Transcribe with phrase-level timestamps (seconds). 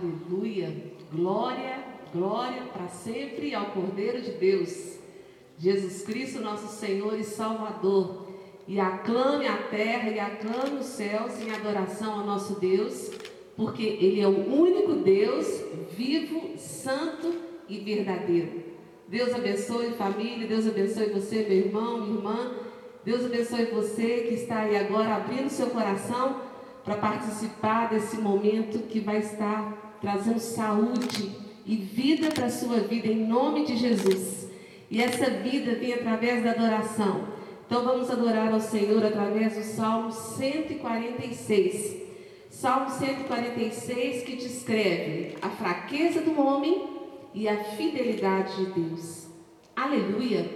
[0.00, 0.74] Aleluia.
[1.12, 1.78] Glória,
[2.10, 4.98] glória para sempre ao Cordeiro de Deus.
[5.58, 8.26] Jesus Cristo, nosso Senhor e Salvador.
[8.66, 13.10] E aclame a terra e aclame os céus em adoração ao nosso Deus,
[13.54, 15.46] porque Ele é o único Deus
[15.94, 17.34] vivo, santo
[17.68, 18.64] e verdadeiro.
[19.06, 22.52] Deus abençoe família, Deus abençoe você, meu irmão, minha irmã.
[23.04, 26.40] Deus abençoe você que está aí agora abrindo seu coração
[26.84, 31.30] para participar desse momento que vai estar trazendo saúde
[31.66, 34.48] e vida para a sua vida em nome de Jesus.
[34.90, 37.28] E essa vida vem através da adoração.
[37.66, 42.00] Então vamos adorar ao Senhor através do Salmo 146.
[42.50, 46.88] Salmo 146 que descreve a fraqueza do homem
[47.32, 49.28] e a fidelidade de Deus.
[49.76, 50.50] Aleluia!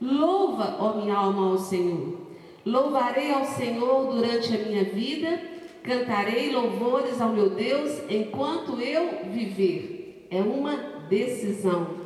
[0.00, 2.20] Louva, ó minha alma, ao Senhor.
[2.64, 5.40] Louvarei ao Senhor durante a minha vida,
[5.82, 10.26] cantarei louvores ao meu Deus enquanto eu viver.
[10.30, 10.76] É uma
[11.08, 12.00] decisão.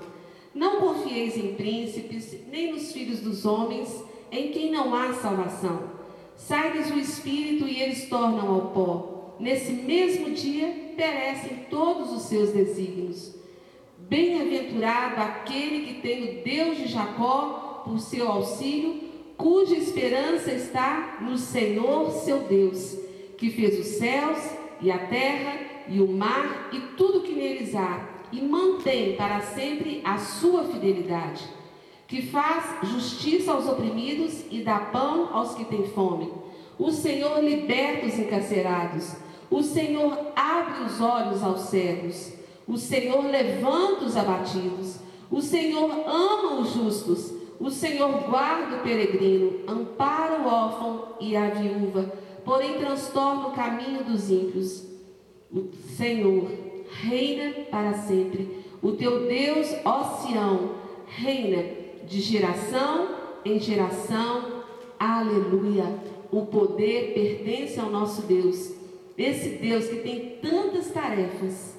[0.54, 5.90] Não confieis em príncipes, nem nos filhos dos homens, em quem não há salvação.
[6.36, 9.36] Sai-lhes o espírito e eles tornam ao pó.
[9.38, 13.34] Nesse mesmo dia perecem todos os seus desígnios.
[13.98, 19.02] Bem-aventurado aquele que tem o Deus de Jacó por seu auxílio,
[19.36, 22.96] cuja esperança está no Senhor seu Deus,
[23.44, 24.38] que fez os céus
[24.80, 30.00] e a terra e o mar e tudo que neles há, e mantém para sempre
[30.02, 31.44] a sua fidelidade,
[32.08, 36.32] que faz justiça aos oprimidos e dá pão aos que têm fome.
[36.78, 39.14] O Senhor liberta os encarcerados,
[39.50, 42.32] o Senhor abre os olhos aos cegos,
[42.66, 49.60] o Senhor levanta os abatidos, o Senhor ama os justos, o Senhor guarda o peregrino,
[49.68, 54.84] ampara o órfão e a viúva, porém transtorna o caminho dos ímpios.
[55.52, 56.50] O Senhor
[57.02, 58.64] reina para sempre.
[58.82, 60.72] O teu Deus, ó Sião,
[61.06, 61.64] reina
[62.06, 63.08] de geração
[63.44, 64.62] em geração.
[64.98, 65.84] Aleluia.
[66.30, 68.72] O poder pertence ao nosso Deus.
[69.16, 71.76] Esse Deus que tem tantas tarefas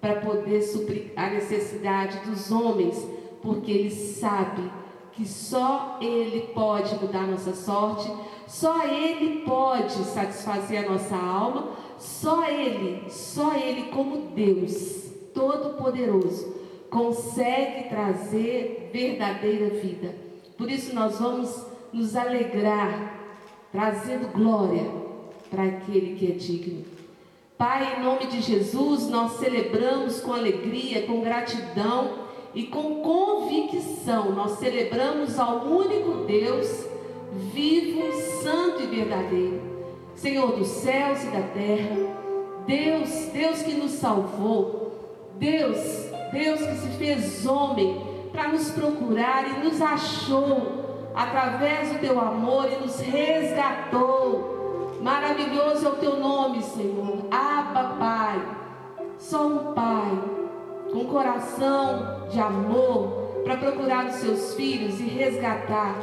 [0.00, 2.96] para poder suprir a necessidade dos homens,
[3.42, 4.62] porque Ele sabe
[5.16, 8.12] que só Ele pode mudar nossa sorte,
[8.46, 16.54] só Ele pode satisfazer a nossa alma, só Ele, só Ele, como Deus Todo-Poderoso,
[16.90, 20.14] consegue trazer verdadeira vida.
[20.56, 23.18] Por isso nós vamos nos alegrar,
[23.72, 24.84] trazendo glória
[25.50, 26.84] para aquele que é digno.
[27.56, 32.25] Pai, em nome de Jesus, nós celebramos com alegria, com gratidão
[32.56, 36.86] e com convicção, nós celebramos ao único Deus,
[37.52, 38.10] vivo,
[38.42, 39.60] santo e verdadeiro,
[40.14, 41.96] Senhor dos céus e da terra,
[42.66, 45.76] Deus, Deus que nos salvou, Deus,
[46.32, 48.00] Deus que se fez homem
[48.32, 54.96] para nos procurar e nos achou através do teu amor e nos resgatou.
[55.02, 57.18] Maravilhoso é o teu nome, Senhor.
[57.30, 58.42] Abba, Pai.
[59.18, 60.45] Só um Pai
[60.96, 65.94] com coração de amor para procurar os seus filhos e resgatar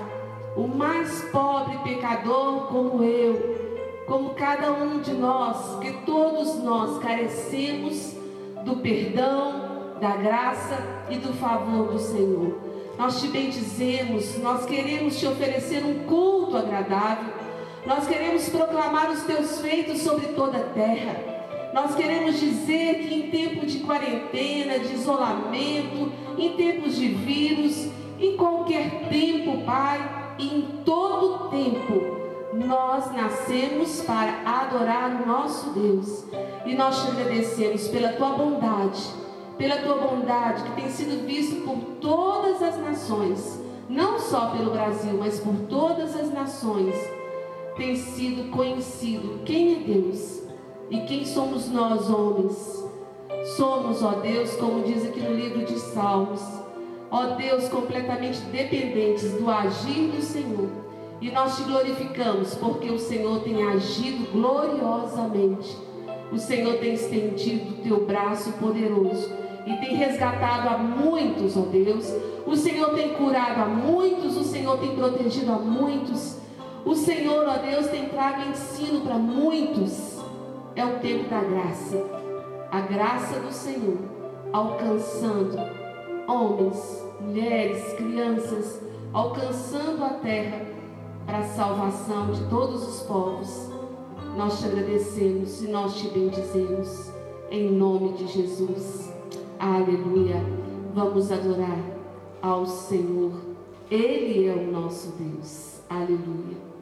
[0.55, 8.15] o mais pobre pecador como eu, como cada um de nós, que todos nós carecemos
[8.63, 10.77] do perdão, da graça
[11.09, 12.55] e do favor do Senhor.
[12.95, 17.33] Nós te bendizemos, nós queremos te oferecer um culto agradável,
[17.83, 21.32] nós queremos proclamar os teus feitos sobre toda a terra.
[21.73, 27.89] Nós queremos dizer que em tempo de quarentena, de isolamento, em tempos de vírus,
[28.19, 32.13] em qualquer tempo, Pai, em todo tempo,
[32.53, 36.23] nós nascemos para adorar o nosso Deus.
[36.63, 39.01] E nós te agradecemos pela tua bondade,
[39.57, 45.17] pela tua bondade que tem sido visto por todas as nações, não só pelo Brasil,
[45.19, 46.95] mas por todas as nações.
[47.75, 50.42] Tem sido conhecido quem é Deus
[50.93, 52.87] e quem somos nós, homens?
[53.57, 56.39] Somos, ó Deus, como diz aqui no livro de Salmos,
[57.09, 60.69] ó Deus, completamente dependentes do agir do Senhor.
[61.19, 65.75] E nós te glorificamos porque o Senhor tem agido gloriosamente.
[66.31, 69.31] O Senhor tem estendido o teu braço poderoso
[69.65, 72.13] e tem resgatado a muitos, ó Deus.
[72.45, 76.37] O Senhor tem curado a muitos, o Senhor tem protegido a muitos.
[76.85, 80.12] O Senhor, ó Deus, tem trago ensino para muitos
[80.75, 82.03] é o tempo da graça.
[82.71, 84.13] A graça do Senhor
[84.53, 85.57] alcançando
[86.27, 88.81] homens, mulheres, crianças,
[89.11, 90.65] alcançando a terra
[91.25, 93.69] para a salvação de todos os povos.
[94.37, 97.11] Nós te agradecemos e nós te bendizemos.
[97.49, 99.11] Em nome de Jesus.
[99.59, 100.41] Aleluia.
[100.93, 101.79] Vamos adorar
[102.41, 103.31] ao Senhor.
[103.89, 105.81] Ele é o nosso Deus.
[105.89, 106.72] Aleluia.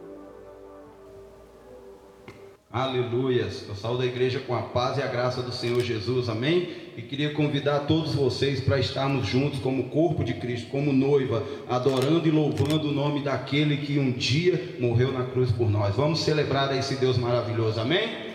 [2.71, 3.49] Aleluia.
[3.67, 6.29] Eu saúdo a igreja com a paz e a graça do Senhor Jesus.
[6.29, 6.69] Amém?
[6.95, 12.25] E queria convidar todos vocês para estarmos juntos como corpo de Cristo, como noiva, adorando
[12.27, 15.95] e louvando o nome daquele que um dia morreu na cruz por nós.
[15.95, 17.79] Vamos celebrar esse Deus maravilhoso.
[17.81, 18.31] Amém?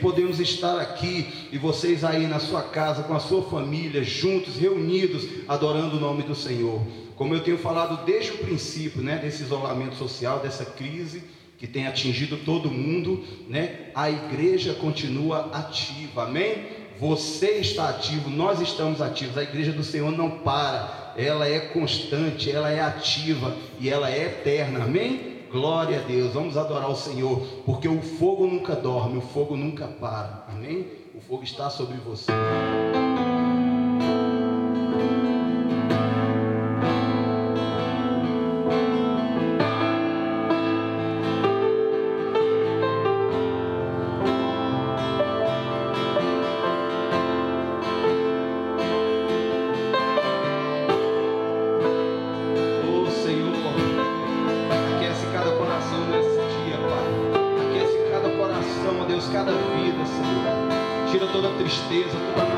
[0.00, 5.26] Podemos estar aqui e vocês aí na sua casa, com a sua família, juntos, reunidos,
[5.46, 6.80] adorando o nome do Senhor.
[7.16, 11.22] Como eu tenho falado desde o princípio, né, desse isolamento social, dessa crise
[11.58, 13.90] que tem atingido todo mundo, né?
[13.94, 16.64] A igreja continua ativa, amém?
[16.98, 19.36] Você está ativo, nós estamos ativos.
[19.36, 24.24] A igreja do Senhor não para, ela é constante, ela é ativa e ela é
[24.24, 24.84] eterna.
[24.84, 25.29] Amém?
[25.50, 26.32] Glória a Deus.
[26.32, 30.46] Vamos adorar o Senhor, porque o fogo nunca dorme, o fogo nunca para.
[30.48, 30.86] Amém?
[31.14, 32.30] O fogo está sobre você.
[61.70, 62.49] tristeza, toda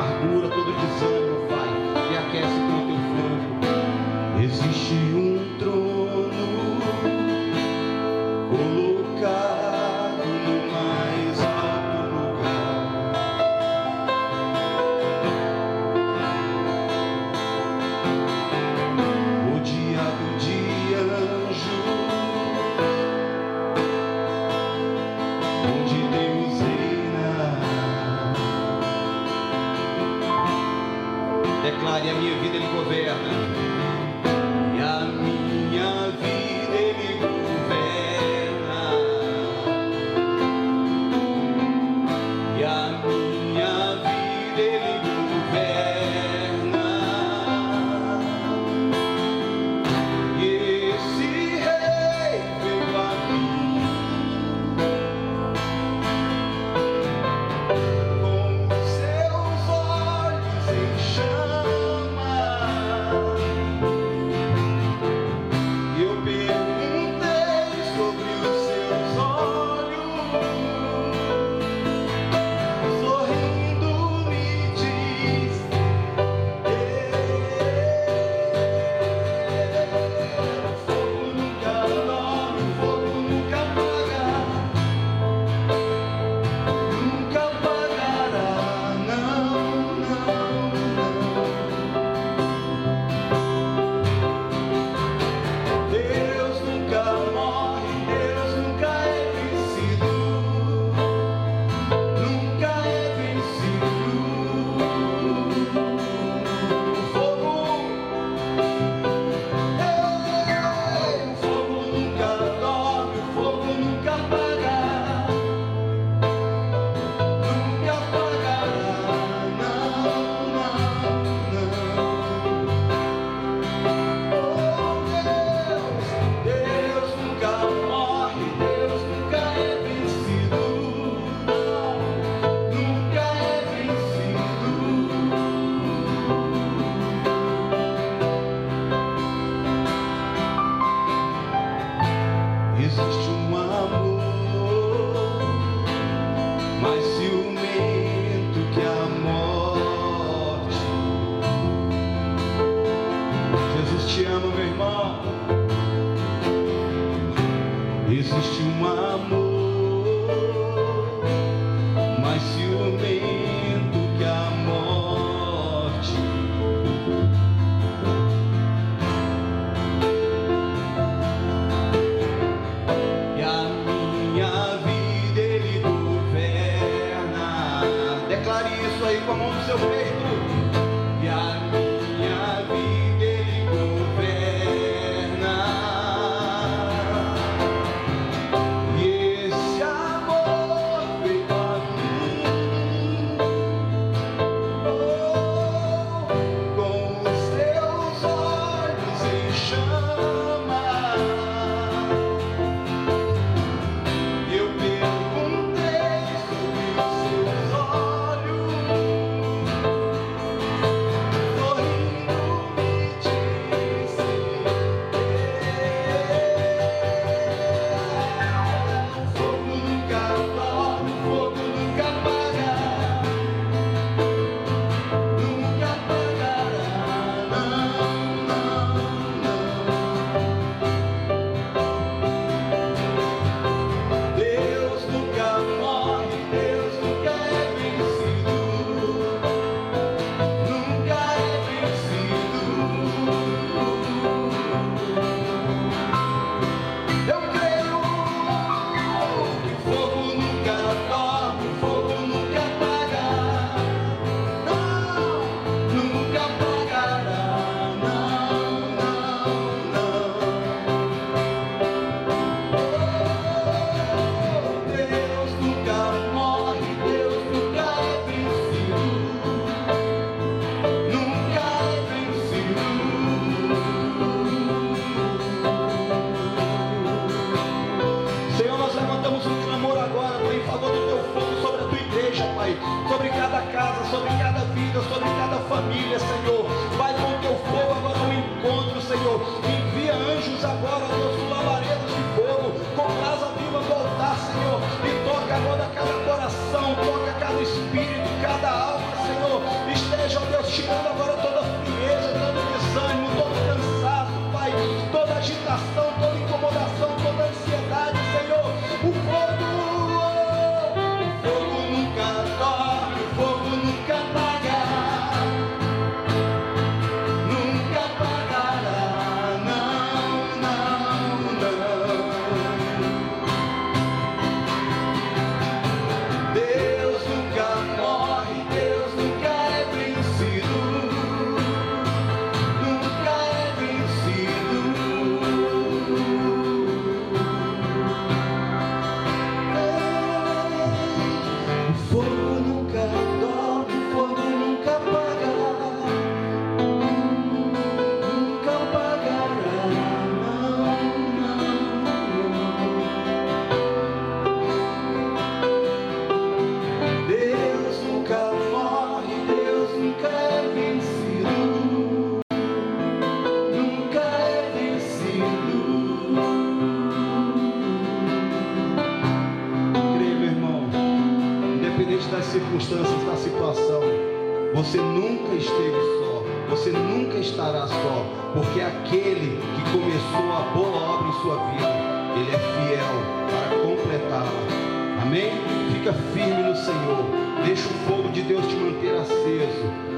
[387.64, 390.12] Deixa o fogo de Deus te manter aceso.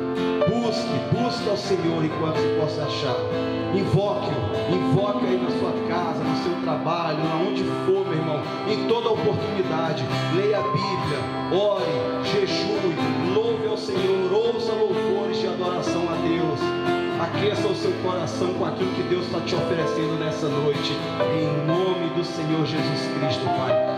[0.49, 3.17] Busque, busque ao Senhor enquanto se possa achar.
[3.75, 9.11] Invoque-o, invoque aí na sua casa, no seu trabalho, aonde for, meu irmão, em toda
[9.11, 10.05] oportunidade.
[10.37, 11.19] Leia a Bíblia,
[11.53, 18.53] ore, jejue, louve ao Senhor, ouça louvores de adoração a Deus aqueça o seu coração
[18.55, 20.93] com aquilo que Deus está te oferecendo nessa noite,
[21.33, 23.94] em nome do Senhor Jesus Cristo, Pai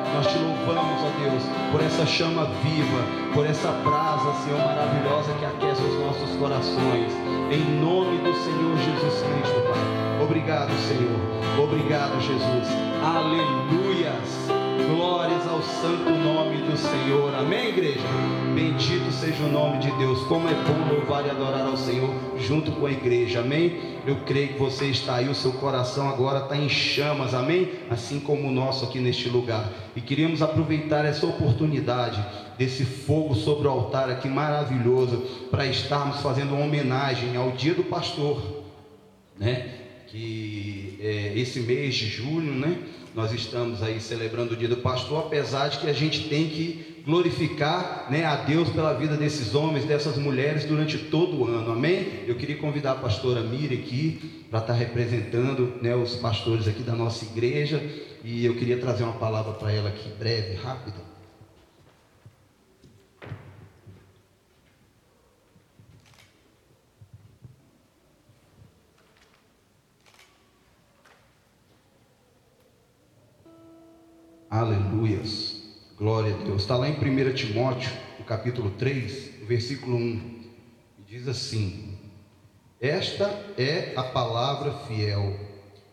[2.16, 3.02] chama viva,
[3.34, 7.12] por essa brasa, Senhor, maravilhosa que aquece os nossos corações.
[7.50, 10.22] Em nome do Senhor Jesus Cristo, Pai.
[10.22, 11.62] Obrigado, Senhor.
[11.62, 12.68] Obrigado, Jesus.
[13.04, 14.55] Aleluias.
[14.86, 17.34] Glórias ao santo nome do Senhor.
[17.34, 18.06] Amém, igreja?
[18.54, 20.22] Bendito seja o nome de Deus.
[20.28, 23.40] Como é bom louvar e adorar ao Senhor junto com a igreja.
[23.40, 23.80] Amém?
[24.06, 27.34] Eu creio que você está aí, o seu coração agora está em chamas.
[27.34, 27.68] Amém?
[27.90, 29.72] Assim como o nosso aqui neste lugar.
[29.96, 32.24] E queríamos aproveitar essa oportunidade
[32.56, 35.16] desse fogo sobre o altar aqui maravilhoso
[35.50, 38.40] para estarmos fazendo uma homenagem ao Dia do Pastor,
[39.36, 39.85] né?
[40.06, 42.78] Que é, esse mês de julho, né?
[43.16, 47.02] nós estamos aí celebrando o dia do pastor, apesar de que a gente tem que
[47.02, 52.24] glorificar né, a Deus pela vida desses homens, dessas mulheres durante todo o ano, amém?
[52.26, 56.94] Eu queria convidar a pastora Mira aqui para estar representando né, os pastores aqui da
[56.94, 57.82] nossa igreja
[58.22, 61.05] e eu queria trazer uma palavra para ela aqui, breve, rápida.
[74.48, 75.60] Aleluias.
[75.98, 76.62] Glória a Deus.
[76.62, 80.20] Está lá em 1 Timóteo, no capítulo 3, versículo 1.
[81.04, 81.98] Diz assim:
[82.80, 83.24] Esta
[83.58, 85.34] é a palavra fiel.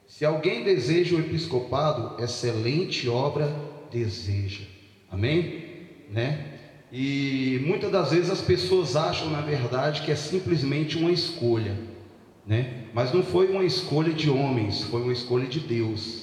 [0.08, 3.52] Se alguém deseja o episcopado, excelente obra
[3.92, 4.66] deseja.
[5.10, 5.88] Amém?
[6.12, 6.60] Né?
[6.92, 11.76] E muitas das vezes as pessoas acham, na verdade, que é simplesmente uma escolha,
[12.46, 12.84] né?
[12.94, 16.23] Mas não foi uma escolha de homens, foi uma escolha de Deus.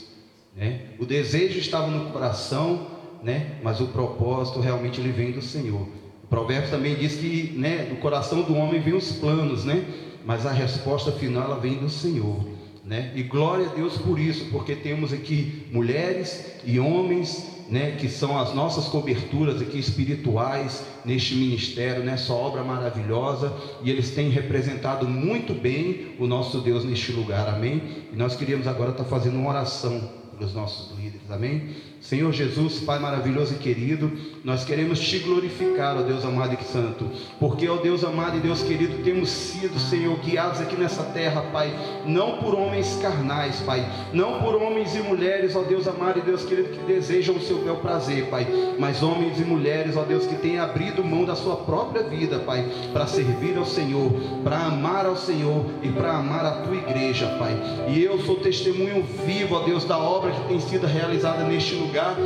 [0.56, 0.80] Né?
[0.98, 2.86] O desejo estava no coração,
[3.22, 3.58] né?
[3.62, 5.88] mas o propósito realmente ele vem do Senhor.
[6.24, 9.84] O provérbio também diz que né, do coração do homem vem os planos, né?
[10.24, 12.48] mas a resposta final ela vem do Senhor.
[12.84, 13.12] Né?
[13.14, 18.36] E glória a Deus por isso, porque temos aqui mulheres e homens né, que são
[18.36, 25.54] as nossas coberturas aqui espirituais neste ministério, nessa obra maravilhosa, e eles têm representado muito
[25.54, 27.80] bem o nosso Deus neste lugar, amém?
[28.12, 31.68] E nós queríamos agora estar fazendo uma oração pelos nossos líderes, amém?
[32.00, 34.10] Senhor Jesus, Pai maravilhoso e querido,
[34.42, 37.06] nós queremos te glorificar, ó Deus amado e santo,
[37.38, 41.70] porque, ó Deus amado e Deus querido, temos sido, Senhor, guiados aqui nessa terra, Pai,
[42.06, 46.42] não por homens carnais, Pai, não por homens e mulheres, ó Deus amado e Deus
[46.42, 48.46] querido, que desejam o seu bel prazer, Pai,
[48.78, 52.66] mas homens e mulheres, ó Deus, que têm abrido mão da sua própria vida, Pai,
[52.94, 54.10] para servir ao Senhor,
[54.42, 57.54] para amar ao Senhor e para amar a tua igreja, Pai.
[57.88, 61.89] E eu sou testemunho vivo, ó Deus, da obra que tem sido realizada neste lugar
[61.90, 62.16] lugar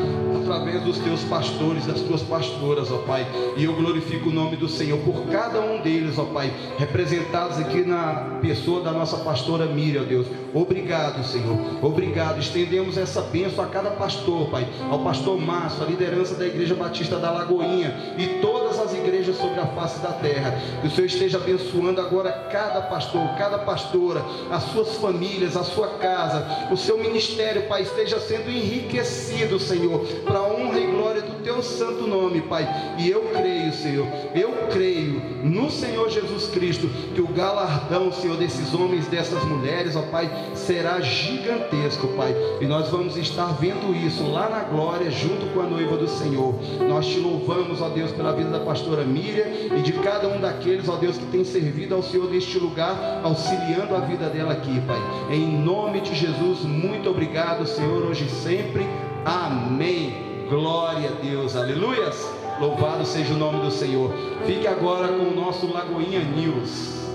[0.43, 3.27] através dos teus pastores, das tuas pastoras, ó Pai.
[3.57, 7.83] E eu glorifico o nome do Senhor por cada um deles, ó Pai, representados aqui
[7.83, 10.27] na pessoa da nossa pastora Miriam, ó Deus.
[10.53, 11.59] Obrigado, Senhor.
[11.83, 12.39] Obrigado.
[12.39, 14.69] Estendemos essa bênção a cada pastor, Pai.
[14.91, 19.59] Ao pastor Márcio, a liderança da Igreja Batista da Lagoinha e todas as igrejas sobre
[19.61, 20.61] a face da terra.
[20.83, 25.89] Que o Senhor esteja abençoando agora cada pastor, cada pastora, as suas famílias, a sua
[25.99, 31.43] casa, o seu ministério, Pai, esteja sendo enriquecido, Senhor, para a honra e glória do
[31.43, 32.67] teu santo nome, Pai.
[32.99, 38.73] E eu creio, Senhor, eu creio no Senhor Jesus Cristo que o galardão, Senhor, desses
[38.75, 42.35] homens, dessas mulheres, ó Pai, será gigantesco, Pai.
[42.61, 46.55] E nós vamos estar vendo isso lá na glória, junto com a noiva do Senhor.
[46.89, 50.89] Nós te louvamos, ó Deus, pela vida da pastora Miriam e de cada um daqueles,
[50.89, 55.01] ó Deus, que tem servido ao Senhor neste lugar, auxiliando a vida dela aqui, Pai.
[55.31, 58.85] Em nome de Jesus, muito obrigado, Senhor, hoje e sempre.
[59.25, 60.47] Amém.
[60.51, 62.31] Glória a Deus, aleluias.
[62.61, 64.13] Louvado seja o nome do Senhor.
[64.45, 67.09] Fique agora com o nosso Lagoinha News.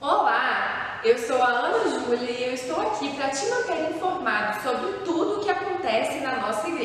[0.00, 4.92] Olá, eu sou a Ana Júlia e eu estou aqui para te manter informado sobre
[5.04, 6.83] tudo o que acontece na nossa igreja.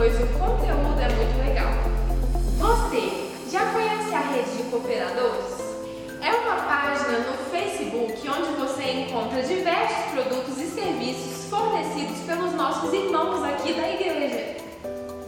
[0.00, 1.74] Pois o conteúdo é muito legal.
[2.56, 5.60] Você já conhece a rede de cooperadores?
[6.22, 12.90] É uma página no Facebook onde você encontra diversos produtos e serviços fornecidos pelos nossos
[12.94, 14.56] irmãos aqui da igreja.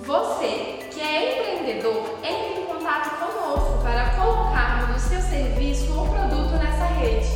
[0.07, 6.53] Você, que é empreendedor, entre em contato conosco para colocarmos o seu serviço ou produto
[6.53, 7.29] nessa rede.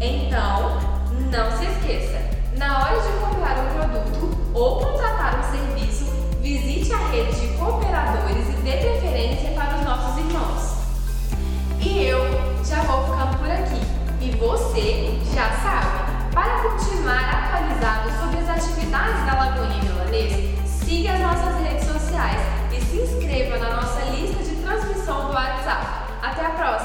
[0.00, 0.80] Então,
[1.30, 2.18] não se esqueça,
[2.56, 5.87] na hora de comprar um produto ou contratar um serviço,
[6.48, 10.78] visite a rede de cooperadores e dê preferência para os nossos irmãos.
[11.78, 12.24] E eu
[12.64, 13.80] já vou ficando por aqui.
[14.20, 21.20] E você já sabe, para continuar atualizado sobre as atividades da Lagoinha Milanês, siga as
[21.20, 22.40] nossas redes sociais
[22.72, 25.86] e se inscreva na nossa lista de transmissão do WhatsApp.
[26.22, 26.77] Até a próxima!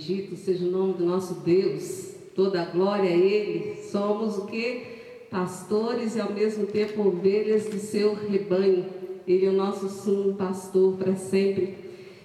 [0.00, 2.14] Bendito seja o nome do nosso Deus.
[2.34, 3.82] Toda a glória a Ele.
[3.82, 4.82] Somos o que?
[5.30, 8.86] Pastores e ao mesmo tempo ovelhas de seu rebanho.
[9.28, 11.76] Ele é o nosso sumo pastor para sempre.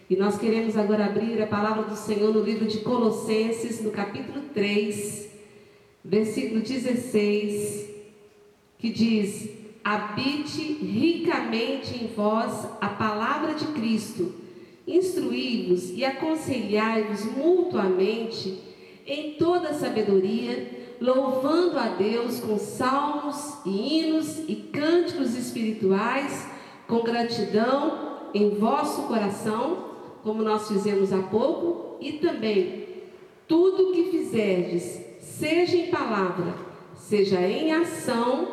[0.10, 4.44] E nós queremos agora abrir a palavra do Senhor no livro de Colossenses, no capítulo
[4.54, 5.28] 3,
[6.02, 7.90] versículo 16,
[8.80, 9.50] que diz:
[9.84, 14.45] Habite ricamente em vós a palavra de Cristo,
[14.88, 18.60] instruí-vos e aconselhai-vos mutuamente
[19.06, 26.48] em toda sabedoria, louvando a Deus com salmos e hinos e cânticos espirituais,
[26.88, 29.96] com gratidão em vosso coração
[30.26, 32.88] como nós fizemos há pouco, e também
[33.48, 36.56] tudo que fizerdes, seja em palavra,
[36.96, 38.48] seja em ação,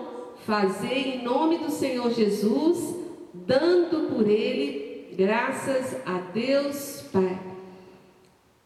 [0.45, 2.95] fazei em nome do Senhor Jesus,
[3.33, 7.39] dando por ele graças a Deus Pai.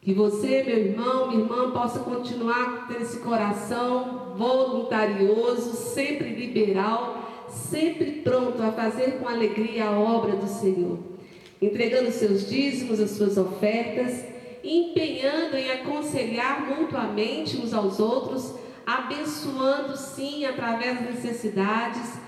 [0.00, 8.22] Que você, meu irmão, minha irmã, possa continuar tendo esse coração voluntarioso, sempre liberal, sempre
[8.22, 11.16] pronto a fazer com alegria a obra do Senhor
[11.60, 14.24] entregando seus dízimos, as suas ofertas,
[14.62, 18.54] empenhando em aconselhar mutuamente uns aos outros,
[18.84, 22.18] abençoando sim através das necessidades,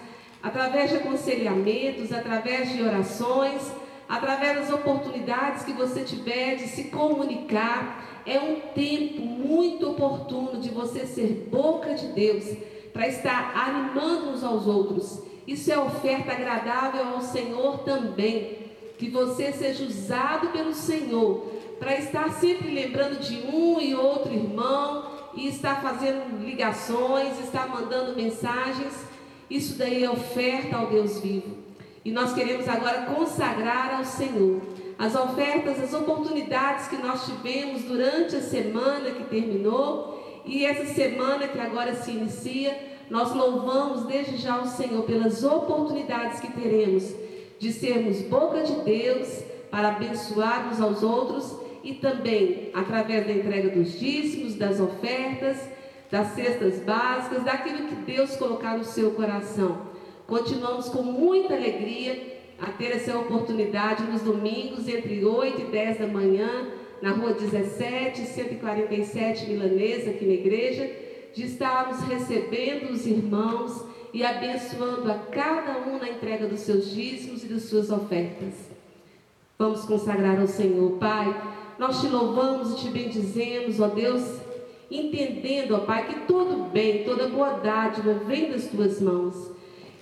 [0.43, 3.63] através de aconselhamentos, através de orações,
[4.09, 8.23] através das oportunidades que você tiver de se comunicar.
[8.25, 12.45] É um tempo muito oportuno de você ser boca de Deus
[12.93, 15.23] para estar animando uns aos outros.
[15.47, 18.69] Isso é oferta agradável ao Senhor também
[18.99, 21.47] que você seja usado pelo Senhor
[21.79, 28.17] para estar sempre lembrando de um e outro irmão e estar fazendo ligações, estar mandando
[28.17, 28.93] mensagens.
[29.49, 31.58] Isso daí é oferta ao Deus vivo.
[32.09, 34.63] E nós queremos agora consagrar ao Senhor
[34.99, 41.47] as ofertas, as oportunidades que nós tivemos durante a semana que terminou e essa semana
[41.47, 42.75] que agora se inicia.
[43.11, 47.15] Nós louvamos desde já o Senhor pelas oportunidades que teremos
[47.59, 54.01] de sermos boca de Deus para abençoarmos aos outros e também através da entrega dos
[54.01, 55.59] dízimos, das ofertas,
[56.11, 59.98] das cestas básicas, daquilo que Deus colocar no seu coração.
[60.29, 66.07] Continuamos com muita alegria a ter essa oportunidade nos domingos, entre 8 e 10 da
[66.07, 66.69] manhã,
[67.01, 70.87] na rua 17, 147 Milanesa, aqui na igreja,
[71.33, 77.43] de estarmos recebendo os irmãos e abençoando a cada um na entrega dos seus dízimos
[77.45, 78.53] e das suas ofertas.
[79.59, 81.35] Vamos consagrar ao Senhor, Pai.
[81.79, 84.43] Nós te louvamos e te bendizemos, ó Deus,
[84.91, 89.57] entendendo, ó Pai, que todo bem, toda boa dádiva vem das tuas mãos.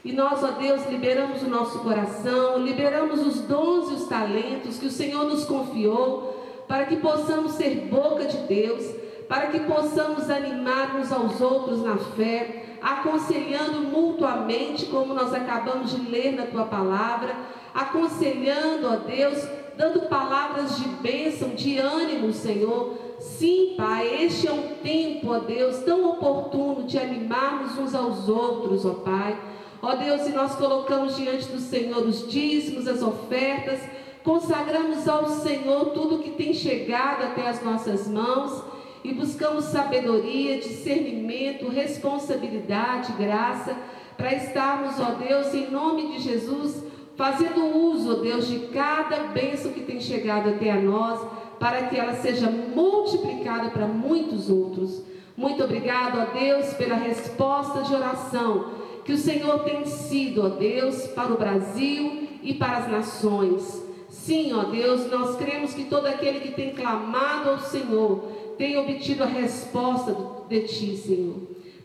[0.04, 4.86] E nós, ó Deus, liberamos o nosso coração, liberamos os dons e os talentos que
[4.86, 8.84] o Senhor nos confiou, para que possamos ser boca de Deus,
[9.28, 16.08] para que possamos animar uns aos outros na fé, aconselhando mutuamente, como nós acabamos de
[16.08, 17.34] ler na tua palavra,
[17.74, 19.42] aconselhando, ó Deus,
[19.76, 22.94] dando palavras de bênção, de ânimo, Senhor.
[23.18, 28.84] Sim, Pai, este é um tempo, ó Deus, tão oportuno de animarmos uns aos outros,
[28.86, 29.38] ó Pai.
[29.82, 33.80] Ó Deus, e nós colocamos diante do Senhor os dízimos, as ofertas,
[34.24, 38.64] consagramos ao Senhor tudo que tem chegado até as nossas mãos
[39.04, 43.76] e buscamos sabedoria, discernimento, responsabilidade, graça,
[44.16, 46.82] para estarmos, ó Deus, em nome de Jesus,
[47.14, 51.20] fazendo uso, ó Deus, de cada bênção que tem chegado até a nós,
[51.60, 55.02] para que ela seja multiplicada para muitos outros.
[55.36, 58.75] Muito obrigado, ó Deus, pela resposta de oração
[59.06, 63.82] que o Senhor tem sido, ó Deus, para o Brasil e para as nações.
[64.08, 68.18] Sim, ó Deus, nós cremos que todo aquele que tem clamado ao Senhor
[68.58, 70.16] tem obtido a resposta
[70.48, 71.36] de Ti, Senhor.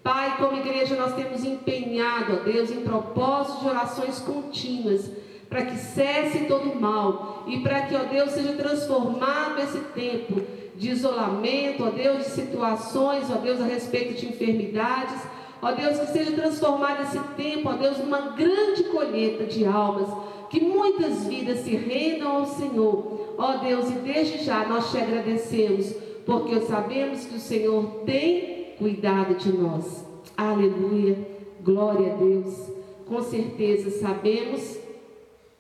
[0.01, 5.12] Pai, como igreja, nós temos empenhado, ó Deus, em propósitos de orações contínuas,
[5.47, 10.41] para que cesse todo o mal e para que, ó Deus, seja transformado esse tempo
[10.75, 15.21] de isolamento, ó Deus, de situações, ó Deus, a respeito de enfermidades,
[15.62, 20.10] ó Deus, que seja transformado esse tempo, ó Deus, numa grande colheita de almas,
[20.50, 25.95] que muitas vidas se rendam ao Senhor, ó Deus, e desde já nós te agradecemos
[26.26, 30.06] porque sabemos que o Senhor tem cuidado de nós.
[30.38, 31.17] Aleluia,
[31.62, 32.71] glória a Deus.
[33.06, 34.80] Com certeza sabemos,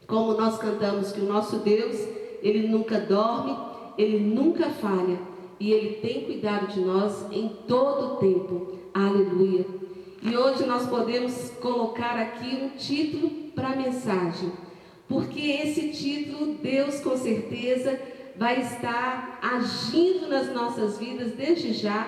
[0.07, 1.97] como nós cantamos, que o nosso Deus,
[2.41, 3.57] ele nunca dorme,
[3.97, 5.19] ele nunca falha
[5.59, 8.79] e ele tem cuidado de nós em todo o tempo.
[8.93, 9.80] Aleluia.
[10.21, 14.51] E hoje nós podemos colocar aqui um título para a mensagem,
[15.07, 17.99] porque esse título, Deus com certeza
[18.35, 22.07] vai estar agindo nas nossas vidas desde já,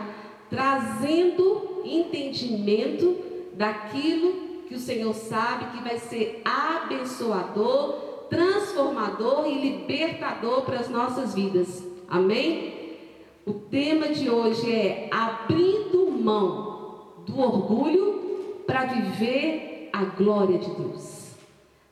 [0.50, 3.18] trazendo entendimento
[3.54, 11.36] daquilo que o Senhor sabe que vai ser abençoador transformador e libertador para as nossas
[11.36, 11.84] vidas.
[12.10, 12.98] Amém?
[13.46, 16.73] O tema de hoje é abrindo mão
[17.26, 21.34] do orgulho para viver a glória de Deus.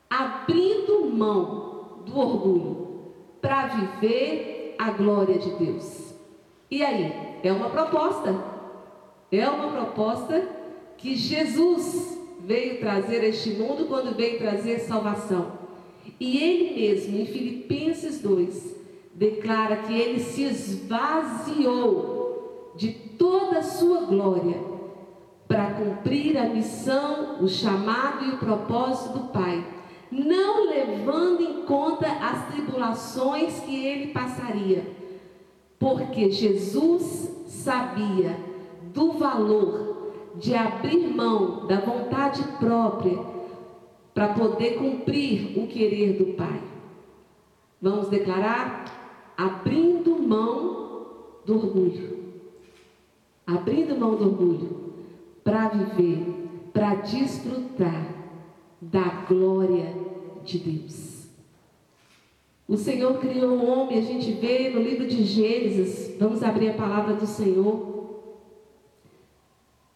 [0.09, 6.13] Abrindo mão do orgulho para viver a glória de Deus.
[6.69, 7.39] E aí?
[7.43, 8.43] É uma proposta.
[9.31, 10.47] É uma proposta
[10.97, 15.59] que Jesus veio trazer a este mundo quando veio trazer salvação.
[16.19, 18.75] E ele mesmo, em Filipenses 2,
[19.13, 21.91] declara que ele se esvaziou
[22.75, 24.70] de toda a sua glória
[25.51, 29.61] para cumprir a missão, o chamado e o propósito do Pai,
[30.09, 34.89] não levando em conta as tribulações que ele passaria,
[35.77, 38.37] porque Jesus sabia
[38.93, 43.19] do valor de abrir mão da vontade própria
[44.13, 46.61] para poder cumprir o querer do Pai.
[47.81, 48.85] Vamos declarar?
[49.37, 51.07] Abrindo mão
[51.45, 52.21] do orgulho.
[53.45, 54.90] Abrindo mão do orgulho
[55.43, 58.07] para viver, para desfrutar
[58.81, 59.93] da glória
[60.43, 61.11] de Deus.
[62.67, 66.73] O Senhor criou o homem, a gente vê no livro de Gênesis, vamos abrir a
[66.73, 68.21] palavra do Senhor.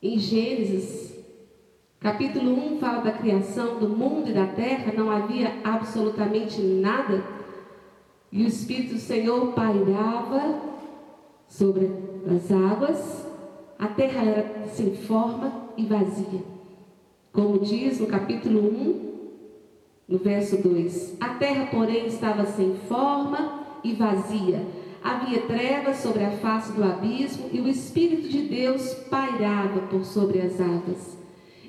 [0.01, 1.17] Em Gênesis,
[1.99, 7.23] capítulo 1, fala da criação do mundo e da terra, não havia absolutamente nada,
[8.31, 10.61] e o Espírito do Senhor pairava
[11.47, 11.89] sobre
[12.29, 13.24] as águas,
[13.85, 16.43] a terra era sem forma e vazia.
[17.31, 19.15] Como diz no capítulo 1,
[20.09, 24.65] no verso 2: A terra, porém, estava sem forma e vazia
[25.05, 30.41] Havia trevas sobre a face do abismo e o Espírito de Deus pairava por sobre
[30.41, 31.15] as águas.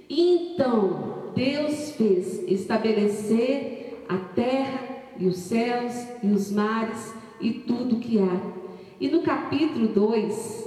[0.09, 4.81] Então Deus fez estabelecer a terra
[5.19, 8.41] e os céus e os mares e tudo que há.
[8.99, 10.66] E no capítulo 2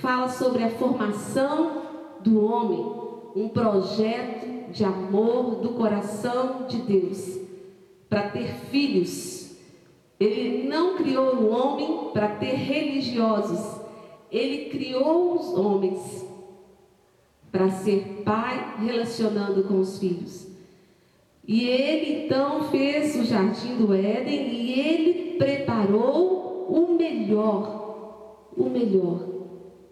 [0.00, 1.82] fala sobre a formação
[2.20, 2.84] do homem,
[3.36, 7.38] um projeto de amor do coração de Deus
[8.08, 9.38] para ter filhos
[10.18, 13.80] ele não criou o homem para ter religiosos.
[14.30, 16.26] Ele criou os homens
[17.52, 20.48] para ser pai relacionando com os filhos.
[21.46, 29.37] E ele então fez o jardim do Éden e ele preparou o melhor, o melhor.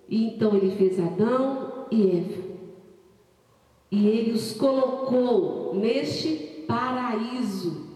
[0.08, 2.42] E então ele fez Adão e Eva.
[3.90, 7.86] E ele os colocou neste paraíso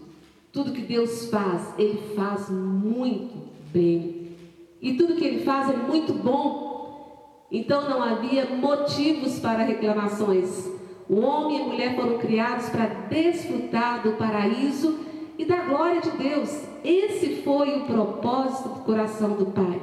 [0.51, 3.33] tudo que Deus faz, Ele faz muito
[3.71, 4.35] bem.
[4.81, 7.45] E tudo que Ele faz é muito bom.
[7.49, 10.69] Então não havia motivos para reclamações.
[11.09, 14.99] O homem e a mulher foram criados para desfrutar do paraíso
[15.37, 16.65] e da glória de Deus.
[16.83, 19.81] Esse foi o propósito do coração do Pai.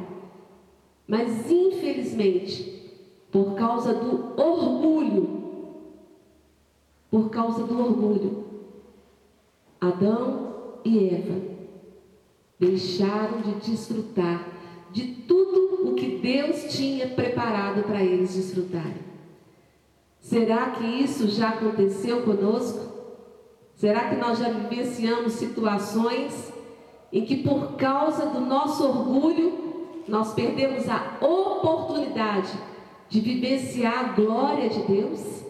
[1.09, 2.83] Mas infelizmente,
[3.33, 5.39] por causa do orgulho,
[7.11, 8.45] por causa do orgulho,
[9.81, 11.41] Adão e Eva
[12.61, 14.47] deixaram de desfrutar
[14.93, 19.09] de tudo o que Deus tinha preparado para eles desfrutarem.
[20.21, 22.87] Será que isso já aconteceu conosco?
[23.77, 26.53] Será que nós já vivenciamos situações
[27.11, 29.68] em que, por causa do nosso orgulho,
[30.09, 32.53] nós perdemos a oportunidade
[33.09, 35.45] de vivenciar a glória de Deus?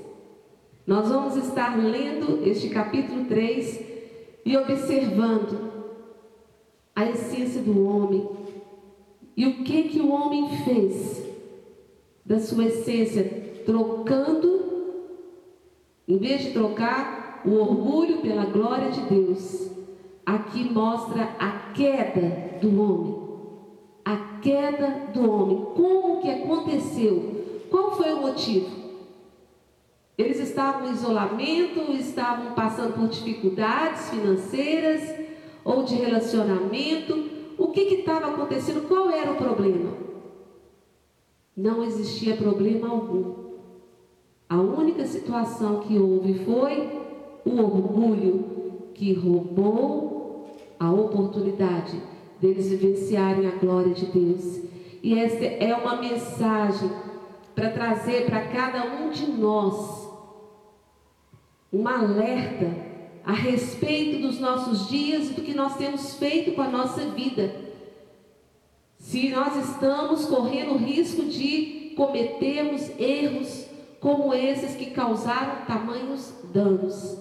[0.86, 3.80] Nós vamos estar lendo este capítulo 3
[4.44, 5.70] e observando
[6.96, 8.28] a essência do homem
[9.36, 11.24] e o que que o homem fez
[12.24, 14.60] da sua essência, trocando,
[16.06, 19.70] em vez de trocar o orgulho pela glória de Deus,
[20.26, 23.27] aqui mostra a queda do homem.
[24.42, 25.66] Queda do homem.
[25.74, 27.66] Como que aconteceu?
[27.70, 28.78] Qual foi o motivo?
[30.16, 35.14] Eles estavam em isolamento, estavam passando por dificuldades financeiras
[35.64, 37.30] ou de relacionamento.
[37.56, 38.88] O que estava acontecendo?
[38.88, 39.92] Qual era o problema?
[41.56, 43.48] Não existia problema algum.
[44.48, 46.88] A única situação que houve foi
[47.44, 50.46] o orgulho que roubou
[50.78, 52.00] a oportunidade
[52.40, 54.60] deles vivenciarem a glória de Deus.
[55.02, 56.90] E essa é uma mensagem
[57.54, 60.08] para trazer para cada um de nós
[61.72, 62.72] um alerta
[63.24, 67.54] a respeito dos nossos dias e do que nós temos feito com a nossa vida.
[68.98, 73.66] Se nós estamos correndo o risco de cometermos erros
[74.00, 77.18] como esses que causaram tamanhos danos.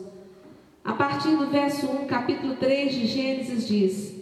[0.83, 4.16] A partir do verso 1, capítulo 3 de Gênesis diz: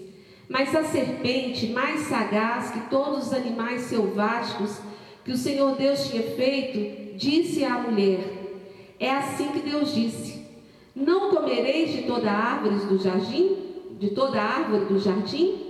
[0.48, 4.80] Mas a serpente, mais sagaz que todos os animais selváticos
[5.24, 8.20] que o Senhor Deus tinha feito, disse à mulher:
[9.00, 10.46] É assim que Deus disse:
[10.96, 13.58] Não comereis de toda árvore do jardim,
[14.00, 15.66] de toda árvore do jardim?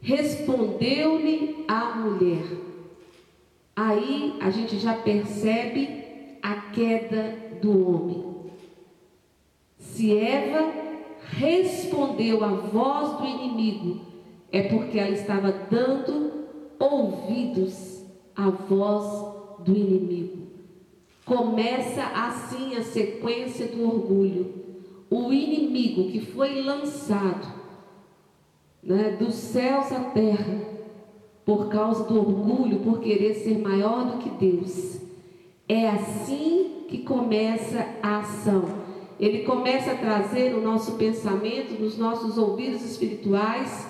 [0.00, 2.44] Respondeu-lhe a mulher.
[3.74, 8.36] Aí a gente já percebe a queda do homem.
[9.78, 10.85] Se Eva
[11.30, 14.00] respondeu à voz do inimigo,
[14.52, 16.46] é porque ela estava dando
[16.78, 18.04] ouvidos
[18.34, 20.46] à voz do inimigo.
[21.24, 24.66] Começa assim a sequência do orgulho.
[25.10, 27.46] O inimigo que foi lançado
[28.82, 30.76] né, dos céus à terra
[31.44, 35.00] por causa do orgulho, por querer ser maior do que Deus.
[35.68, 38.85] É assim que começa a ação
[39.18, 43.88] ele começa a trazer no nosso pensamento, nos nossos ouvidos espirituais,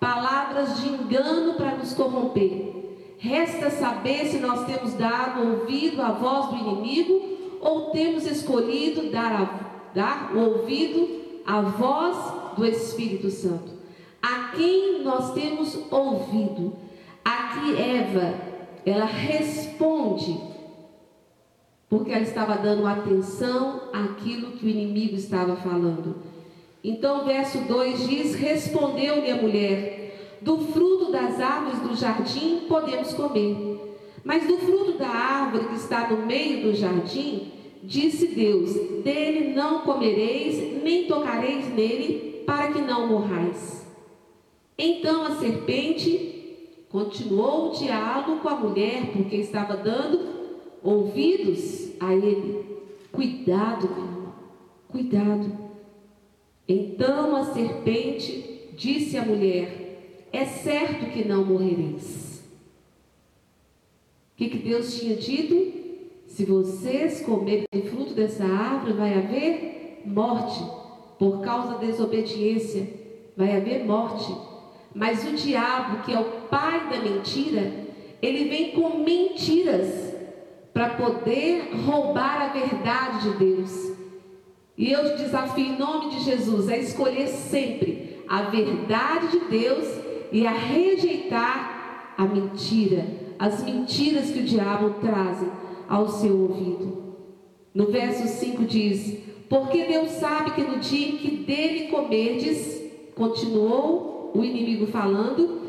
[0.00, 2.72] palavras de engano para nos corromper.
[3.18, 7.22] Resta saber se nós temos dado ouvido à voz do inimigo
[7.60, 12.16] ou temos escolhido dar, a, dar ouvido à voz
[12.56, 13.72] do Espírito Santo.
[14.20, 16.72] A quem nós temos ouvido?
[17.24, 18.34] Aqui Eva,
[18.84, 20.51] ela responde
[21.92, 26.16] porque ela estava dando atenção àquilo que o inimigo estava falando.
[26.82, 33.78] Então, verso 2 diz: Respondeu-lhe a mulher: Do fruto das árvores do jardim podemos comer,
[34.24, 38.72] mas do fruto da árvore que está no meio do jardim, disse Deus:
[39.04, 43.86] Dele não comereis, nem tocareis nele, para que não morrais.
[44.78, 50.41] Então a serpente continuou o diálogo com a mulher, porque estava dando
[50.82, 52.64] ouvidos a ele.
[53.10, 54.34] Cuidado, meu irmão,
[54.88, 55.52] cuidado.
[56.66, 62.42] Então a serpente disse à mulher: É certo que não morrereis.
[64.32, 65.80] O que, que Deus tinha dito?
[66.26, 70.64] Se vocês comerem o fruto dessa árvore, vai haver morte.
[71.18, 72.88] Por causa da desobediência,
[73.36, 74.34] vai haver morte.
[74.94, 77.72] Mas o diabo, que é o pai da mentira,
[78.20, 80.11] ele vem com mentiras
[80.72, 83.92] para poder roubar a verdade de Deus.
[84.76, 89.86] E eu te desafio em nome de Jesus a escolher sempre a verdade de Deus
[90.32, 93.06] e a rejeitar a mentira,
[93.38, 95.38] as mentiras que o diabo traz
[95.88, 97.16] ao seu ouvido.
[97.74, 99.18] No verso 5 diz:
[99.48, 102.82] Porque Deus sabe que no dia em que dele comerdes,
[103.14, 105.60] continuou o inimigo falando,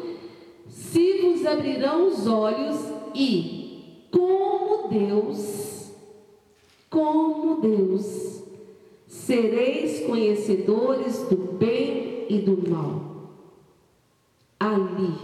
[0.68, 2.78] se vos abrirão os olhos
[3.14, 4.08] e
[4.84, 5.92] como Deus,
[6.90, 8.44] como Deus,
[9.08, 13.14] sereis conhecedores do bem e do mal.
[14.60, 15.16] Ali,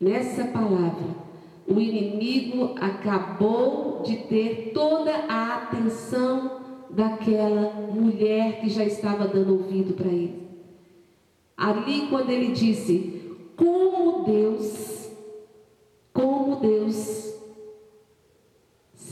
[0.00, 1.22] nessa palavra,
[1.66, 6.60] o inimigo acabou de ter toda a atenção
[6.90, 10.42] daquela mulher que já estava dando ouvido para ele.
[11.56, 15.10] Ali, quando ele disse: Como Deus,
[16.12, 17.32] como Deus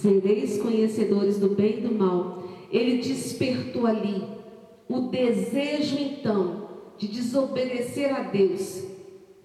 [0.00, 2.42] sereis conhecedores do bem e do mal.
[2.70, 4.22] Ele despertou ali
[4.88, 8.84] o desejo então de desobedecer a Deus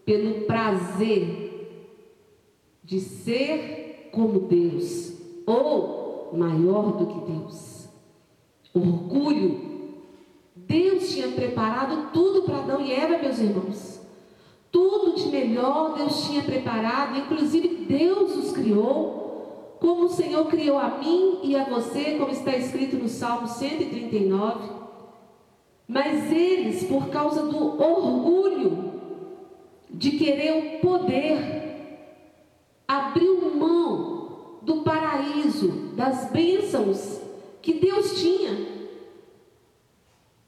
[0.06, 1.46] pelo prazer
[2.84, 5.14] de ser como Deus
[5.46, 7.90] ou maior do que Deus.
[8.74, 9.76] Orgulho.
[10.56, 14.00] Deus tinha preparado tudo para Adão e Eva, meus irmãos.
[14.72, 19.25] Tudo de melhor Deus tinha preparado, inclusive Deus os criou
[19.86, 24.68] como o Senhor criou a mim e a você, como está escrito no Salmo 139.
[25.88, 28.94] Mas eles, por causa do orgulho
[29.88, 32.18] de querer o poder,
[32.88, 37.22] abriu mão do paraíso, das bênçãos
[37.62, 38.66] que Deus tinha,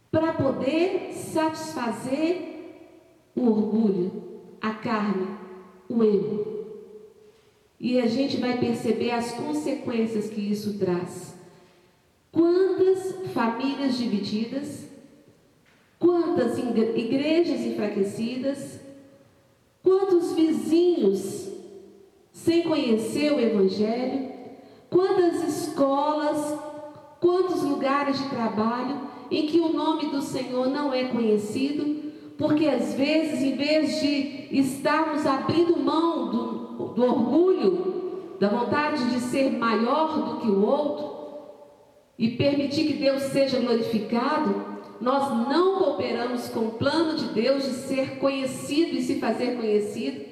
[0.10, 2.82] para poder satisfazer
[3.36, 4.12] o orgulho,
[4.60, 5.28] a carne,
[5.88, 6.57] o erro.
[7.80, 11.36] E a gente vai perceber as consequências que isso traz.
[12.32, 14.88] Quantas famílias divididas,
[16.00, 18.80] quantas igrejas enfraquecidas,
[19.84, 21.48] quantos vizinhos
[22.32, 24.32] sem conhecer o Evangelho,
[24.90, 26.58] quantas escolas,
[27.20, 32.94] quantos lugares de trabalho em que o nome do Senhor não é conhecido, porque às
[32.94, 36.47] vezes, em vez de estarmos abrindo mão do
[36.96, 41.18] do orgulho, da vontade de ser maior do que o outro,
[42.18, 47.74] e permitir que Deus seja glorificado, nós não cooperamos com o plano de Deus de
[47.74, 50.26] ser conhecido e se fazer conhecido.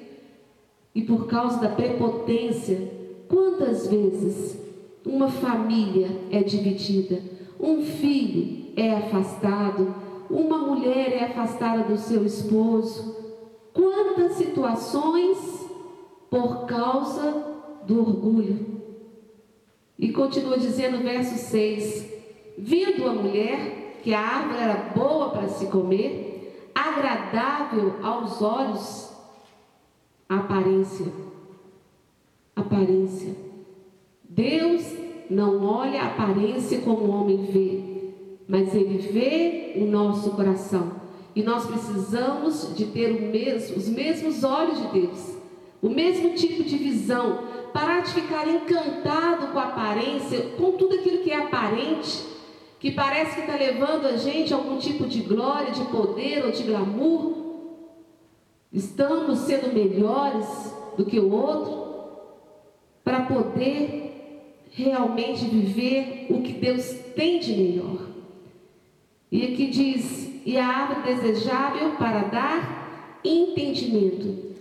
[0.94, 2.90] E por causa da prepotência,
[3.28, 4.58] quantas vezes
[5.04, 7.22] uma família é dividida,
[7.60, 9.94] um filho é afastado,
[10.28, 13.14] uma mulher é afastada do seu esposo.
[13.72, 15.55] Quantas situações
[16.36, 17.44] por causa
[17.86, 18.82] do orgulho.
[19.98, 22.12] E continua dizendo, verso 6:
[22.58, 29.10] Vindo a mulher, que a árvore era boa para se comer, agradável aos olhos,
[30.28, 31.06] aparência.
[32.54, 33.34] Aparência.
[34.28, 34.94] Deus
[35.30, 38.12] não olha a aparência como o homem vê,
[38.46, 41.00] mas ele vê o nosso coração.
[41.34, 45.35] E nós precisamos de ter mesmo, os mesmos olhos de Deus,
[45.86, 51.22] o mesmo tipo de visão, parar de ficar encantado com a aparência, com tudo aquilo
[51.22, 52.24] que é aparente,
[52.80, 56.50] que parece que está levando a gente a algum tipo de glória, de poder ou
[56.50, 57.34] de glamour.
[58.72, 61.86] Estamos sendo melhores do que o outro
[63.04, 66.84] para poder realmente viver o que Deus
[67.14, 68.08] tem de melhor.
[69.30, 74.55] E aqui diz: e a árvore desejável para dar entendimento.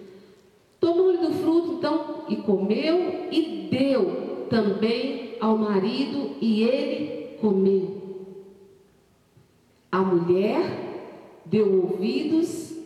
[0.85, 8.03] Tomou-lhe do fruto, então, e comeu, e deu também ao marido, e ele comeu.
[9.91, 10.61] A mulher
[11.43, 12.77] deu ouvidos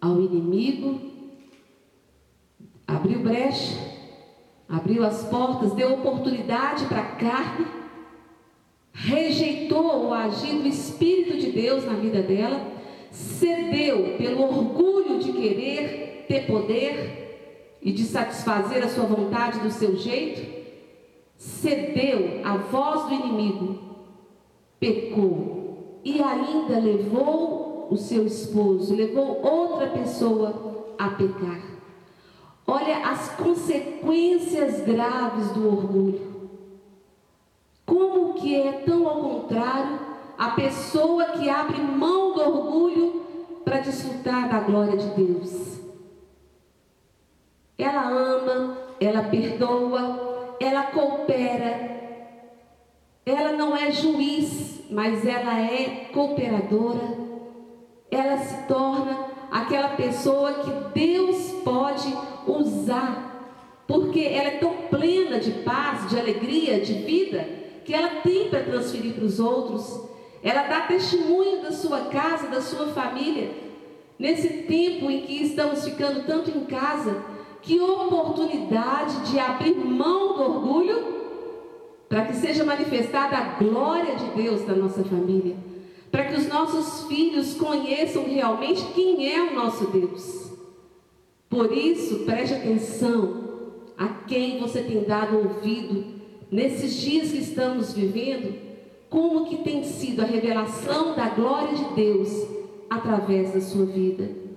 [0.00, 1.00] ao inimigo,
[2.86, 3.76] abriu brecha,
[4.68, 7.66] abriu as portas, deu oportunidade para a carne,
[8.92, 12.64] rejeitou o agir do Espírito de Deus na vida dela,
[13.10, 17.27] cedeu pelo orgulho de querer ter poder,
[17.80, 20.58] e de satisfazer a sua vontade do seu jeito,
[21.36, 23.78] cedeu à voz do inimigo,
[24.80, 31.62] pecou e ainda levou o seu esposo, levou outra pessoa a pecar.
[32.66, 36.20] Olha as consequências graves do orgulho.
[37.86, 39.98] Como que é tão ao contrário
[40.36, 43.22] a pessoa que abre mão do orgulho
[43.64, 45.77] para desfrutar da glória de Deus?
[47.78, 51.96] Ela ama, ela perdoa, ela coopera.
[53.24, 57.16] Ela não é juiz, mas ela é cooperadora.
[58.10, 59.16] Ela se torna
[59.48, 62.12] aquela pessoa que Deus pode
[62.48, 67.48] usar, porque ela é tão plena de paz, de alegria, de vida,
[67.84, 70.08] que ela tem para transferir para os outros.
[70.42, 73.50] Ela dá testemunho da sua casa, da sua família.
[74.18, 80.42] Nesse tempo em que estamos ficando tanto em casa, que oportunidade de abrir mão do
[80.42, 81.18] orgulho
[82.08, 85.56] para que seja manifestada a glória de Deus na nossa família,
[86.10, 90.52] para que os nossos filhos conheçam realmente quem é o nosso Deus.
[91.50, 93.48] Por isso, preste atenção
[93.96, 96.04] a quem você tem dado ouvido
[96.50, 98.54] nesses dias que estamos vivendo,
[99.10, 102.30] como que tem sido a revelação da glória de Deus
[102.88, 104.47] através da sua vida.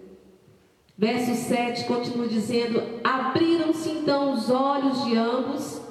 [1.02, 5.82] Verso 7 continua dizendo: Abriram-se então os olhos de ambos,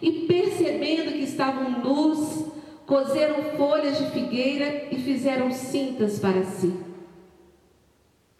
[0.00, 2.44] e percebendo que estavam nus,
[2.86, 6.72] coseram folhas de figueira e fizeram cintas para si.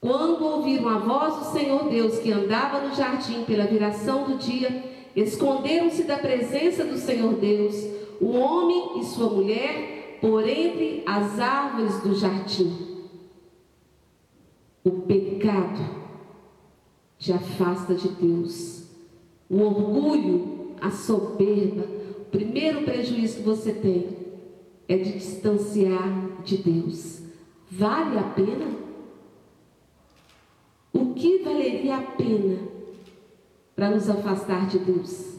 [0.01, 4.85] Quando ouviram a voz do Senhor Deus que andava no jardim pela viração do dia,
[5.17, 7.75] esconderam-se da presença do Senhor Deus,
[8.21, 12.73] o homem e sua mulher, por entre as árvores do jardim.
[14.85, 16.00] O pecado
[17.21, 18.83] te afasta de Deus.
[19.49, 21.85] O orgulho, a soberba,
[22.19, 24.17] o primeiro prejuízo que você tem
[24.89, 27.21] é de distanciar de Deus.
[27.71, 28.67] Vale a pena?
[30.93, 32.59] O que valeria a pena
[33.77, 35.39] para nos afastar de Deus?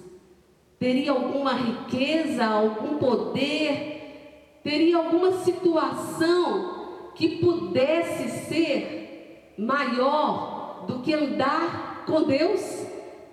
[0.78, 4.60] Teria alguma riqueza, algum poder?
[4.64, 12.86] Teria alguma situação que pudesse ser maior do que andar com Deus,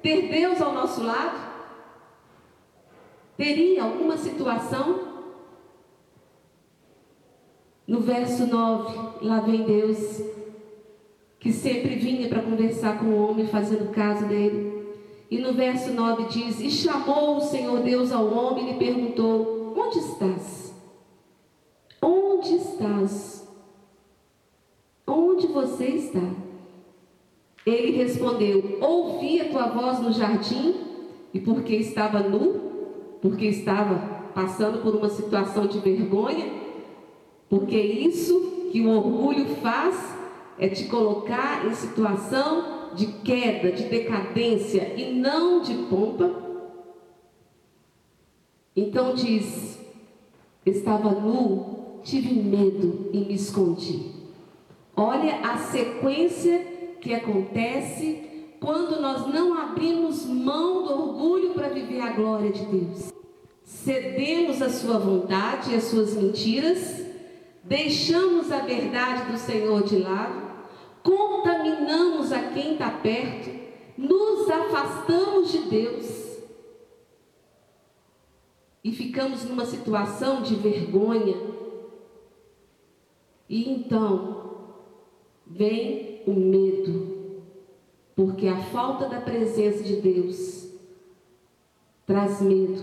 [0.03, 1.49] ter Deus ao nosso lado?
[3.37, 5.07] Teria alguma situação?
[7.87, 10.21] No verso 9, lá vem Deus,
[11.39, 14.79] que sempre vinha para conversar com o homem, fazendo caso dele.
[15.31, 19.75] E no verso 9 diz: E chamou o Senhor Deus ao homem e lhe perguntou:
[19.77, 20.75] Onde estás?
[22.03, 23.49] Onde estás?
[25.07, 26.48] Onde você está?
[27.69, 30.75] Ele respondeu: Ouvi a tua voz no jardim,
[31.35, 33.97] e porque estava nu, porque estava
[34.35, 36.51] passando por uma situação de vergonha,
[37.47, 40.17] porque isso que o orgulho faz
[40.59, 46.31] é te colocar em situação de queda, de decadência e não de pompa.
[48.75, 49.79] Então diz:
[50.65, 54.11] estava nu, tive medo e me escondi.
[54.97, 58.29] Olha a sequência que acontece
[58.61, 63.13] quando nós não abrimos mão do orgulho para viver a glória de Deus.
[63.65, 67.05] Cedemos a sua vontade e as suas mentiras,
[67.63, 70.41] deixamos a verdade do Senhor de lado,
[71.03, 73.51] contaminamos a quem está perto,
[73.97, 76.29] nos afastamos de Deus
[78.83, 81.37] e ficamos numa situação de vergonha.
[83.49, 84.75] E então
[85.47, 87.19] vem o medo
[88.19, 90.67] porque a falta da presença de Deus
[92.05, 92.83] traz medo.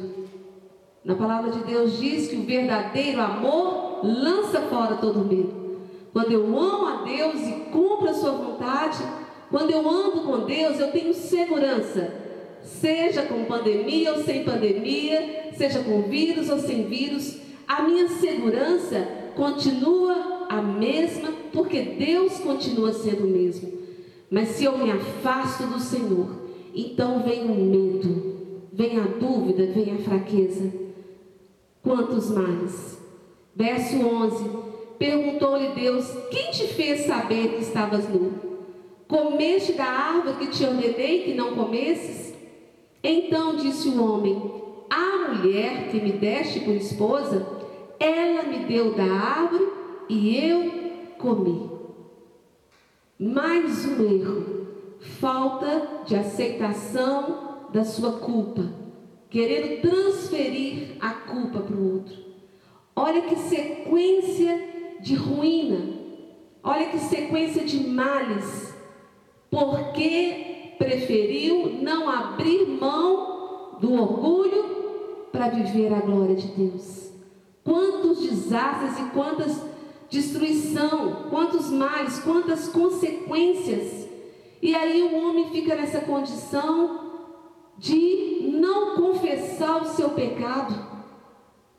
[1.03, 5.81] Na palavra de Deus diz que o verdadeiro amor lança fora todo medo.
[6.13, 9.03] Quando eu amo a Deus e cumpro a sua vontade,
[9.49, 12.13] quando eu ando com Deus, eu tenho segurança.
[12.63, 19.05] Seja com pandemia ou sem pandemia, seja com vírus ou sem vírus, a minha segurança
[19.35, 23.71] continua a mesma, porque Deus continua sendo o mesmo.
[24.29, 26.27] Mas se eu me afasto do Senhor,
[26.73, 30.71] então vem o medo, vem a dúvida, vem a fraqueza.
[31.81, 32.99] Quantos mais?
[33.55, 34.49] Verso 11:
[34.97, 38.33] Perguntou-lhe Deus: Quem te fez saber que estavas nu?
[39.07, 42.33] Comeste da árvore que te ordenei que não comesses?
[43.03, 44.51] Então disse o homem:
[44.89, 47.45] A mulher que me deste por esposa,
[47.99, 50.71] ela me deu da árvore e eu
[51.17, 51.69] comi.
[53.17, 54.67] Mais um erro,
[54.99, 58.63] falta de aceitação da sua culpa,
[59.29, 62.15] querendo transferir a culpa para o outro.
[62.95, 65.93] Olha que sequência de ruína,
[66.63, 68.73] olha que sequência de males,
[69.49, 77.11] porque preferiu não abrir mão do orgulho para viver a glória de Deus.
[77.63, 79.74] Quantos desastres e quantas
[80.09, 84.07] destruição, quantos males, quantas consequências.
[84.61, 87.13] E aí o homem fica nessa condição
[87.77, 90.73] de não confessar o seu pecado.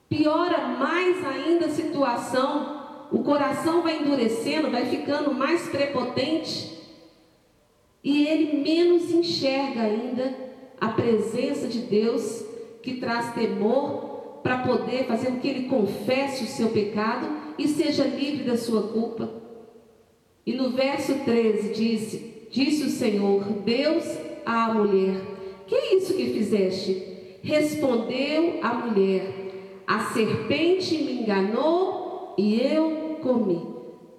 [0.09, 2.77] Piora mais ainda a situação.
[3.11, 6.77] O coração vai endurecendo, vai ficando mais prepotente.
[8.03, 10.35] E ele menos enxerga ainda
[10.81, 12.45] a presença de Deus
[12.83, 18.05] que traz temor para poder fazer com que ele confesse o seu pecado e seja
[18.05, 19.29] livre da sua culpa.
[20.45, 24.05] E no verso 13 disse: Disse o Senhor, Deus
[24.45, 25.21] à mulher:
[25.67, 27.39] Que é isso que fizeste?
[27.43, 33.75] Respondeu a mulher: A serpente me enganou e eu comi.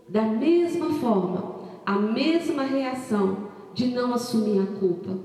[0.09, 5.17] Da mesma forma, a mesma reação de não assumir a culpa.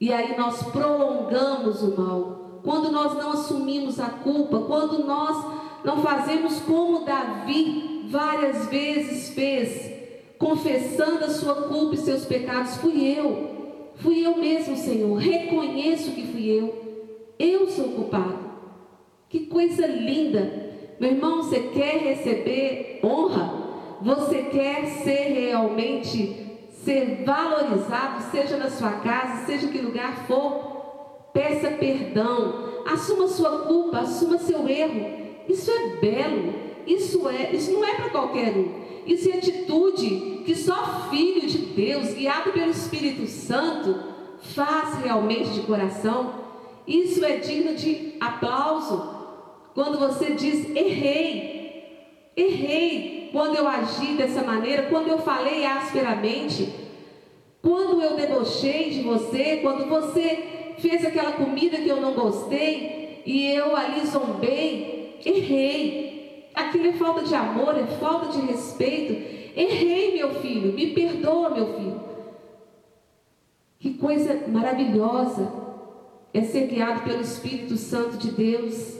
[0.00, 2.60] E aí nós prolongamos o mal.
[2.62, 9.92] Quando nós não assumimos a culpa, quando nós não fazemos como Davi várias vezes fez,
[10.38, 12.76] confessando a sua culpa e seus pecados.
[12.76, 15.16] Fui eu, fui eu mesmo, Senhor.
[15.16, 17.34] Reconheço que fui eu.
[17.38, 18.48] Eu sou culpado.
[19.28, 20.68] Que coisa linda.
[20.98, 23.68] Meu irmão, você quer receber honra?
[24.00, 26.46] Você quer ser realmente
[26.84, 31.30] ser valorizado, seja na sua casa, seja que lugar for?
[31.32, 36.54] Peça perdão, assuma sua culpa, assuma seu erro isso é belo.
[36.86, 38.68] Isso é, isso não é para qualquer um.
[39.06, 43.94] Isso é atitude que só filho de Deus, guiado pelo Espírito Santo,
[44.54, 46.34] faz realmente de coração.
[46.86, 49.16] Isso é digno de aplauso.
[49.74, 56.72] Quando você diz errei, errei quando eu agi dessa maneira, quando eu falei asperamente,
[57.60, 63.52] quando eu debochei de você, quando você fez aquela comida que eu não gostei e
[63.52, 66.48] eu ali zombei, errei.
[66.54, 69.12] Aquilo é falta de amor, é falta de respeito.
[69.56, 72.00] Errei, meu filho, me perdoa, meu filho.
[73.78, 75.52] Que coisa maravilhosa
[76.34, 78.96] é ser guiado pelo Espírito Santo de Deus.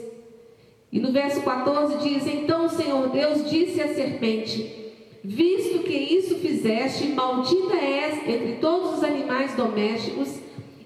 [0.91, 4.93] E no verso 14 diz: Então o Senhor Deus disse à serpente:
[5.23, 10.39] Visto que isso fizeste, maldita és entre todos os animais domésticos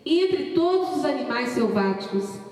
[0.03, 2.42] e entre todos os animais selváticos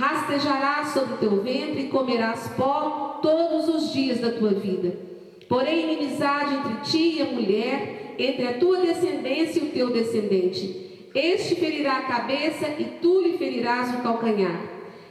[0.00, 4.98] rastejarás sobre o teu ventre e comerás pó todos os dias da tua vida.
[5.46, 11.08] Porém, inimizade entre ti e a mulher, entre a tua descendência e o teu descendente.
[11.14, 14.62] Este ferirá a cabeça e tu lhe ferirás o calcanhar.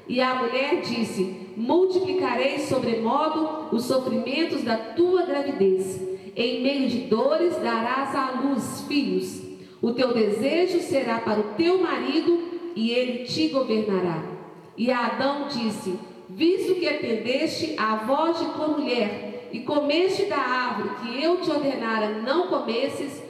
[0.08, 6.02] E a mulher disse: Multiplicarei sobremodo os sofrimentos da tua gravidez.
[6.36, 9.44] Em meio de dores darás à luz filhos.
[9.82, 12.40] O teu desejo será para o teu marido
[12.76, 14.39] e ele te governará.
[14.80, 16.00] E Adão disse:
[16.30, 21.52] Visto que atendeste à voz de tua mulher e comeste da árvore que eu te
[21.52, 23.22] ordenara não comesses,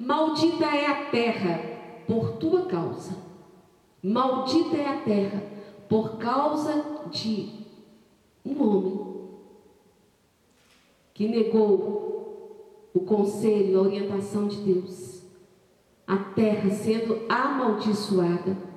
[0.00, 1.60] maldita é a terra
[2.06, 3.18] por tua causa.
[4.02, 5.42] Maldita é a terra
[5.90, 7.50] por causa de
[8.42, 9.14] um homem
[11.12, 15.22] que negou o conselho a orientação de Deus.
[16.06, 18.73] A terra sendo amaldiçoada.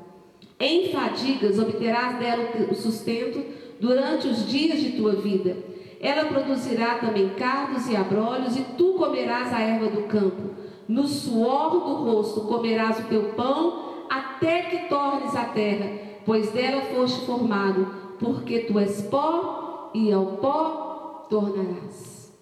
[0.59, 3.43] Em fadigas obterás dela o sustento
[3.79, 5.55] durante os dias de tua vida.
[5.99, 10.51] Ela produzirá também cardos e abrolhos, e tu comerás a erva do campo.
[10.87, 16.81] No suor do rosto comerás o teu pão, até que tornes a terra pois dela
[16.93, 17.87] foste formado,
[18.19, 22.33] porque tu és pó e ao pó tornarás.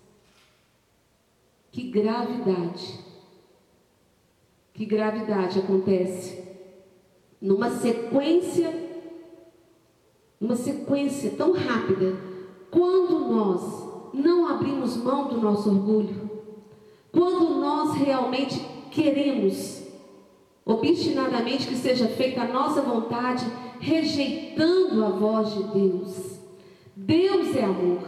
[1.72, 3.00] Que gravidade,
[4.74, 6.55] que gravidade acontece
[7.46, 8.74] numa sequência,
[10.42, 12.18] uma sequência tão rápida,
[12.72, 16.28] quando nós não abrimos mão do nosso orgulho,
[17.12, 19.84] quando nós realmente queremos
[20.66, 23.46] obstinadamente que seja feita a nossa vontade
[23.80, 26.40] rejeitando a voz de Deus.
[26.96, 28.00] Deus é amor.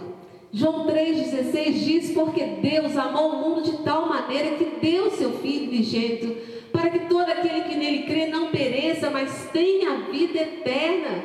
[0.52, 5.70] João 3,16 diz: Porque Deus amou o mundo de tal maneira que deu seu Filho
[5.70, 11.24] vigente, para que todo aquele que nele crê não pereça, mas tenha vida eterna.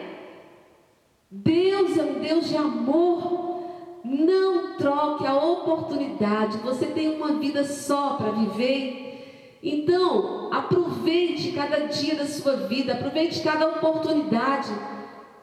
[1.30, 3.60] Deus é um Deus de amor.
[4.02, 6.56] Não troque a oportunidade.
[6.58, 9.58] Você tem uma vida só para viver.
[9.62, 14.72] Então, aproveite cada dia da sua vida, aproveite cada oportunidade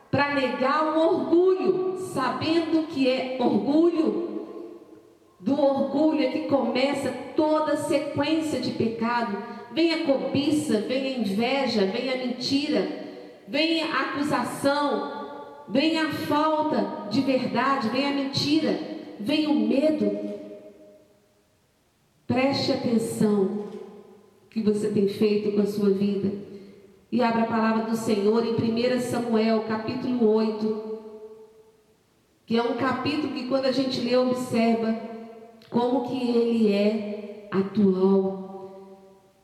[0.10, 4.28] para negar o orgulho, sabendo que é orgulho.
[5.40, 9.59] Do orgulho é que começa toda a sequência de pecado.
[9.74, 12.88] Vem a cobiça, vem a inveja, vem a mentira,
[13.48, 18.80] vem a acusação, vem a falta de verdade, vem a mentira,
[19.20, 20.30] vem o medo.
[22.26, 23.68] Preste atenção
[24.50, 26.32] que você tem feito com a sua vida.
[27.12, 31.00] E abra a palavra do Senhor em 1 Samuel, capítulo 8,
[32.46, 34.96] que é um capítulo que quando a gente lê, observa
[35.70, 38.49] como que ele é atual.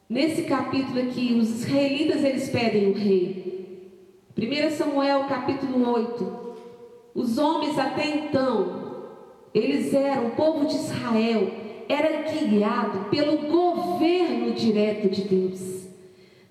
[0.08, 3.90] Nesse capítulo aqui, os israelitas eles pedem o rei.
[4.38, 6.46] 1 Samuel, capítulo 8.
[7.16, 9.08] Os homens até então,
[9.52, 11.50] eles eram o povo de Israel,
[11.90, 15.88] era guiado pelo governo direto de Deus.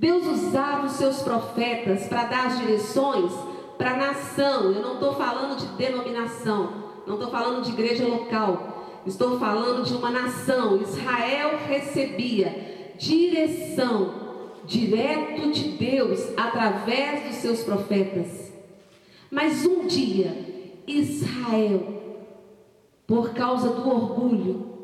[0.00, 3.32] Deus usava os seus profetas para dar as direções
[3.78, 4.72] para a nação.
[4.72, 6.72] Eu não estou falando de denominação,
[7.06, 10.82] não estou falando de igreja local, estou falando de uma nação.
[10.82, 14.24] Israel recebia direção
[14.66, 18.52] direto de Deus através dos seus profetas.
[19.30, 20.34] Mas um dia,
[20.86, 22.02] Israel,
[23.06, 24.74] por causa do orgulho,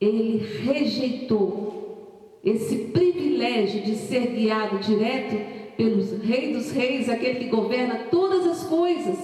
[0.00, 8.06] ele rejeitou esse privilégio de ser guiado direto pelos Rei dos Reis, aquele que governa
[8.10, 9.18] todas as coisas,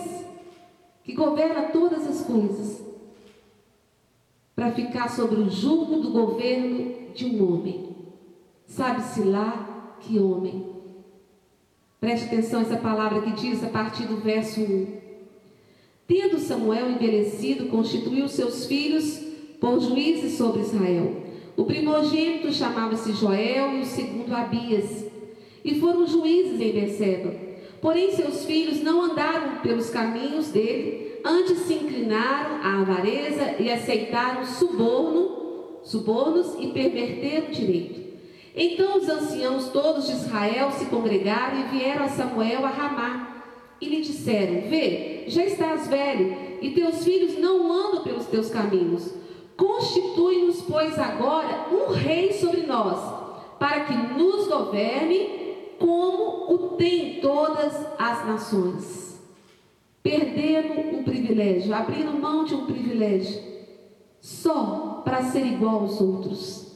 [1.03, 2.83] que governa todas as coisas,
[4.55, 7.97] para ficar sobre o jugo do governo de um homem.
[8.67, 10.67] Sabe-se lá que homem.
[12.01, 14.87] Preste atenção essa palavra que diz a partir do verso 1.
[16.07, 19.21] Tendo Samuel envelhecido, constituiu seus filhos
[19.61, 21.23] por juízes sobre Israel.
[21.57, 25.07] O primogênito chamava-se Joel e o segundo Abias.
[25.65, 27.35] E foram juízes em Beceba.
[27.81, 34.45] Porém, seus filhos não andaram pelos caminhos dele, antes se inclinaram à avareza e aceitaram
[34.45, 38.05] suborno, subornos e perverteram o direito.
[38.55, 43.43] Então os anciãos todos de Israel se congregaram e vieram a Samuel a Ramá
[43.81, 49.13] e lhe disseram: Vê, já estás velho e teus filhos não andam pelos teus caminhos.
[49.57, 52.99] Constitui-nos, pois, agora um rei sobre nós,
[53.59, 55.45] para que nos governe
[55.79, 59.04] como o tem todas as nações.
[60.05, 63.43] Perdendo um privilégio, abrindo mão de um privilégio,
[64.21, 66.75] só para ser igual aos outros.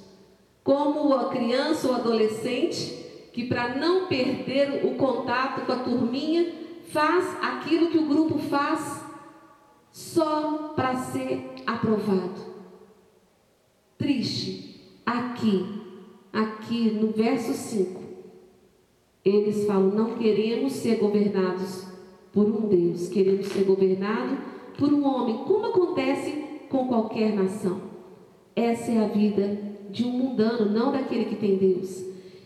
[0.64, 6.52] Como a criança ou adolescente que, para não perder o contato com a turminha,
[6.90, 9.04] faz aquilo que o grupo faz
[9.92, 12.48] só para ser aprovado
[13.98, 14.80] triste.
[15.04, 15.66] Aqui,
[16.32, 18.00] aqui no verso 5,
[19.24, 21.87] eles falam: não queremos ser governados
[22.38, 24.38] por um Deus, querendo ser governado
[24.78, 26.30] por um homem, como acontece
[26.68, 27.80] com qualquer nação.
[28.54, 29.58] Essa é a vida
[29.90, 32.00] de um mundano, não daquele que tem Deus.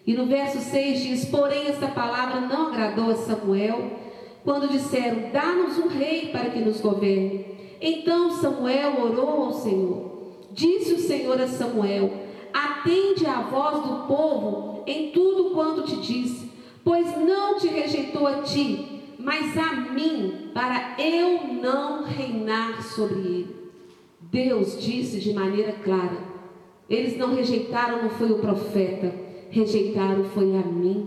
[0.06, 3.90] E no verso 6 diz: Porém, esta palavra não agradou a Samuel,
[4.42, 7.44] quando disseram: Dá-nos um rei para que nos governe.
[7.78, 10.10] Então Samuel orou ao Senhor.
[10.52, 12.10] Disse o Senhor a Samuel:
[12.54, 16.50] Atende à voz do povo em tudo quanto te disse,
[16.82, 18.91] pois não te rejeitou a ti,
[19.22, 23.56] mas a mim, para eu não reinar sobre ele.
[24.20, 26.18] Deus disse de maneira clara:
[26.90, 29.14] Eles não rejeitaram, não foi o profeta,
[29.50, 31.06] rejeitaram foi a mim.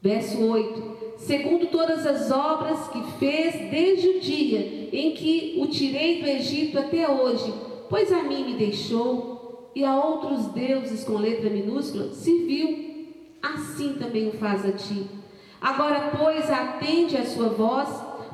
[0.00, 6.22] Verso 8: Segundo todas as obras que fez desde o dia em que o tirei
[6.22, 7.52] do Egito até hoje,
[7.90, 14.28] pois a mim me deixou e a outros deuses com letra minúscula serviu, assim também
[14.28, 15.19] o faz a ti.
[15.60, 17.88] Agora, pois, atende a sua voz,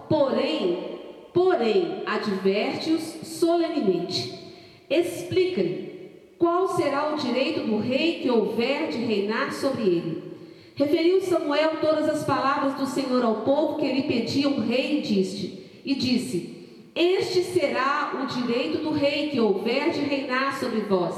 [0.09, 1.01] porém,
[1.35, 4.33] porém, adverte-os solenemente.
[4.89, 10.23] Explica-lhe qual será o direito do rei que houver de reinar sobre ele.
[10.77, 15.65] Referiu Samuel todas as palavras do Senhor ao povo que lhe pedia um rei, disse,
[15.85, 16.57] e disse:
[16.97, 21.15] este será o direito do rei que houver de reinar sobre vós.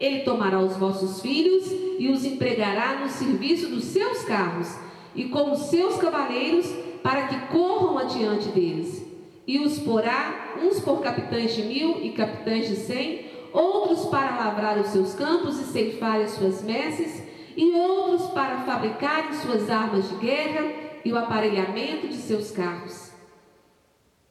[0.00, 4.74] Ele tomará os vossos filhos e os empregará no serviço dos seus carros
[5.14, 6.66] e como seus cavaleiros,
[7.02, 9.04] para que corram adiante deles.
[9.46, 14.78] E os porá, uns por capitães de mil e capitães de cem, outros para lavrar
[14.78, 17.22] os seus campos e ceifar as suas messes,
[17.56, 20.72] e outros para fabricarem suas armas de guerra
[21.04, 23.10] e o aparelhamento de seus carros.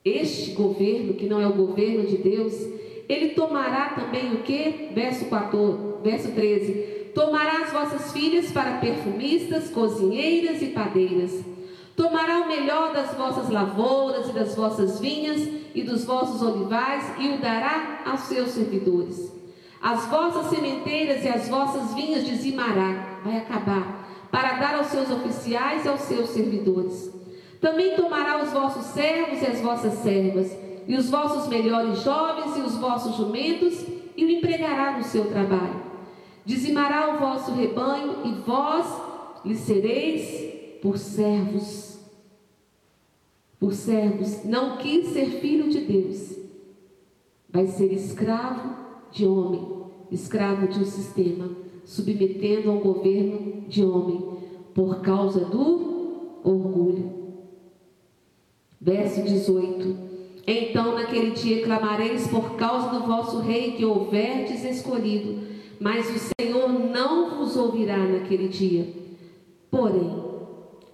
[0.03, 2.53] Este governo, que não é o governo de Deus,
[3.07, 4.89] ele tomará também o que?
[4.93, 7.00] Verso 14, verso 13.
[7.13, 11.43] Tomará as vossas filhas para perfumistas, cozinheiras e padeiras.
[11.95, 15.41] Tomará o melhor das vossas lavouras e das vossas vinhas
[15.75, 19.31] e dos vossos olivais e o dará aos seus servidores.
[19.81, 25.85] As vossas sementeiras e as vossas vinhas dizimará, vai acabar, para dar aos seus oficiais
[25.85, 27.11] e aos seus servidores.
[27.59, 30.55] Também tomará os vossos servos e as vossas servas,
[30.87, 33.85] e os vossos melhores jovens e os vossos jumentos,
[34.15, 35.90] e o empregará no seu trabalho.
[36.45, 38.85] Dizimará o vosso rebanho, e vós
[39.45, 41.99] lhe sereis por servos.
[43.59, 46.35] Por servos, não quis ser filho de Deus,
[47.47, 48.75] vai ser escravo
[49.11, 49.67] de homem,
[50.09, 51.49] escravo de um sistema,
[51.85, 54.19] submetendo ao governo de homem,
[54.73, 57.21] por causa do orgulho.
[58.79, 59.95] Verso 18:
[60.47, 65.50] Então naquele dia clamareis por causa do vosso rei que houverdes escolhido,
[65.81, 68.87] mas o Senhor não vos ouvirá naquele dia.
[69.71, 70.15] Porém,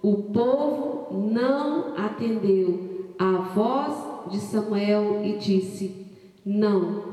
[0.00, 6.06] o povo não atendeu à voz de Samuel e disse:
[6.42, 7.04] Não,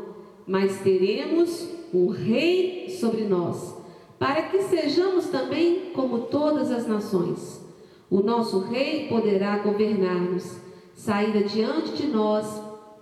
[0.47, 3.75] mas teremos um rei sobre nós,
[4.17, 7.61] para que sejamos também como todas as nações.
[8.09, 10.59] O nosso rei poderá governar-nos
[10.93, 12.61] sair adiante de nós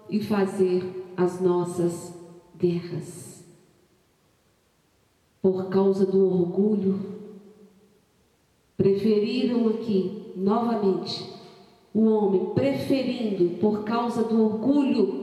[0.10, 0.84] e fazer
[1.16, 2.12] as nossas
[2.58, 3.33] guerras.
[5.44, 7.02] Por causa do orgulho,
[8.78, 11.30] preferiram aqui, novamente,
[11.94, 15.22] o homem preferindo, por causa do orgulho,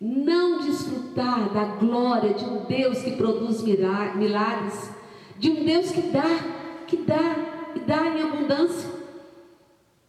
[0.00, 4.90] não desfrutar da glória de um Deus que produz milagres,
[5.38, 8.90] de um Deus que dá, que dá e dá em abundância.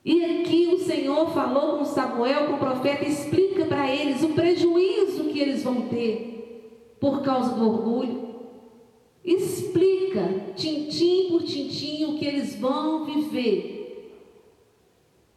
[0.03, 5.25] E aqui o Senhor falou com Samuel, com o profeta, explica para eles o prejuízo
[5.25, 8.30] que eles vão ter por causa do orgulho.
[9.23, 13.81] Explica, tintim por tintim, o que eles vão viver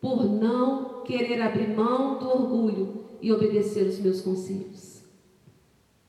[0.01, 5.03] por não querer abrir mão do orgulho e obedecer os meus conselhos.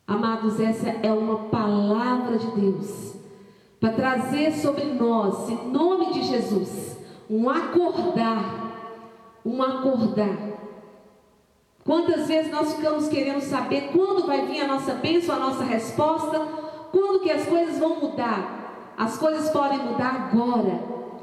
[0.06, 3.16] Amados, essa é uma palavra de Deus
[3.80, 6.98] para trazer sobre nós, em nome de Jesus,
[7.30, 9.02] um acordar,
[9.46, 10.56] um acordar.
[11.84, 16.65] Quantas vezes nós ficamos querendo saber quando vai vir a nossa bênção, a nossa resposta,
[16.96, 18.94] quando que as coisas vão mudar?
[18.98, 20.80] As coisas podem mudar agora.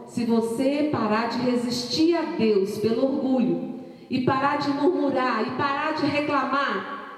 [0.07, 5.95] Se você parar de resistir a Deus pelo orgulho e parar de murmurar e parar
[5.95, 7.09] de reclamar,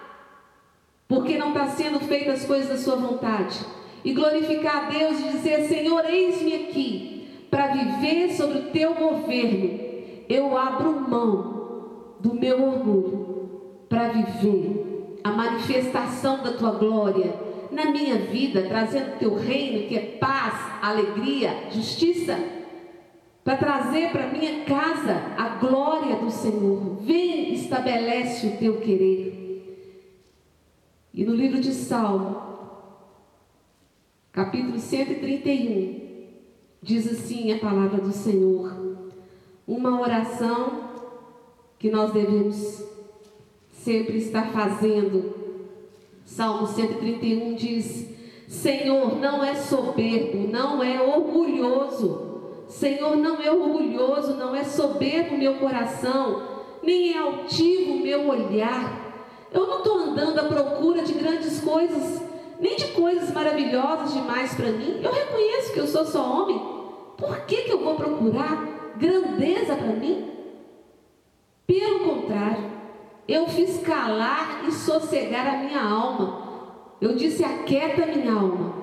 [1.09, 3.59] porque não está sendo feitas as coisas da sua vontade,
[4.05, 9.81] e glorificar a Deus e dizer: Senhor, eis-me aqui, para viver sobre o teu governo,
[10.29, 13.51] eu abro mão do meu orgulho
[13.89, 19.97] para viver a manifestação da tua glória na minha vida, trazendo o teu reino que
[19.97, 22.39] é paz, alegria, justiça.
[23.43, 26.97] para trazer para minha casa a glória do Senhor.
[27.03, 29.45] Vem, estabelece o teu querer.
[31.13, 32.41] E no livro de Salmo,
[34.33, 36.01] capítulo 131,
[36.81, 39.05] diz assim a palavra do Senhor:
[39.69, 40.91] uma oração
[41.79, 42.83] que nós devemos
[43.71, 45.44] sempre estar fazendo.
[46.25, 48.09] Salmo 131 diz:
[48.49, 52.35] Senhor, não é soberbo, não é orgulhoso
[52.69, 56.43] Senhor, não é orgulhoso, não é soberbo meu coração,
[56.83, 59.03] nem é altivo meu olhar.
[59.53, 62.23] Eu não estou andando à procura de grandes coisas,
[62.59, 65.01] nem de coisas maravilhosas demais para mim.
[65.03, 66.59] Eu reconheço que eu sou só homem.
[67.17, 70.33] Por que, que eu vou procurar grandeza para mim?
[71.67, 72.74] Pelo contrário,
[73.27, 76.45] eu fiz calar e sossegar a minha alma.
[77.01, 78.75] Eu disse: aquieta minha alma,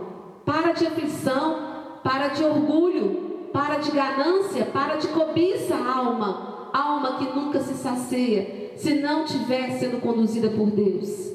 [0.46, 7.26] para de aflição, para de orgulho, para de ganância, para de cobiça alma, alma que
[7.26, 11.32] nunca se sacia, se não estiver sendo conduzida por Deus.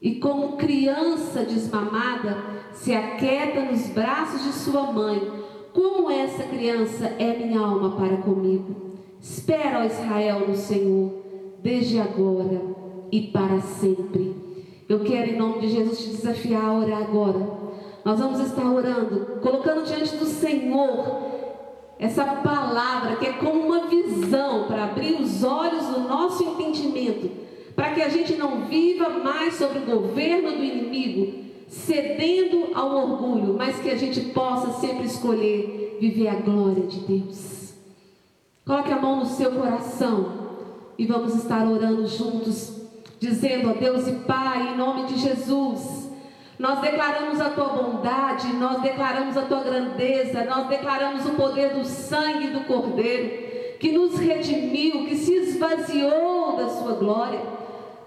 [0.00, 2.36] E como criança desmamada,
[2.72, 5.20] se aquieta nos braços de sua mãe,
[5.72, 8.98] como essa criança é minha alma para comigo.
[9.20, 11.27] Espera, ó Israel, no Senhor,
[11.62, 12.60] desde agora
[13.10, 14.34] e para sempre.
[14.88, 17.46] Eu quero, em nome de Jesus, te desafiar a orar agora.
[18.04, 21.28] Nós vamos estar orando, colocando diante do Senhor
[21.98, 27.28] essa palavra que é como uma visão para abrir os olhos do nosso entendimento,
[27.74, 33.54] para que a gente não viva mais sobre o governo do inimigo, cedendo ao orgulho,
[33.58, 37.74] mas que a gente possa sempre escolher viver a glória de Deus.
[38.64, 40.47] Coloque a mão no seu coração
[40.98, 42.82] e vamos estar orando juntos,
[43.20, 45.98] dizendo a Deus e Pai, em nome de Jesus
[46.58, 51.84] nós declaramos a tua bondade, nós declaramos a tua grandeza, nós declaramos o poder do
[51.84, 57.40] sangue do Cordeiro, que nos redimiu, que se esvaziou da sua glória,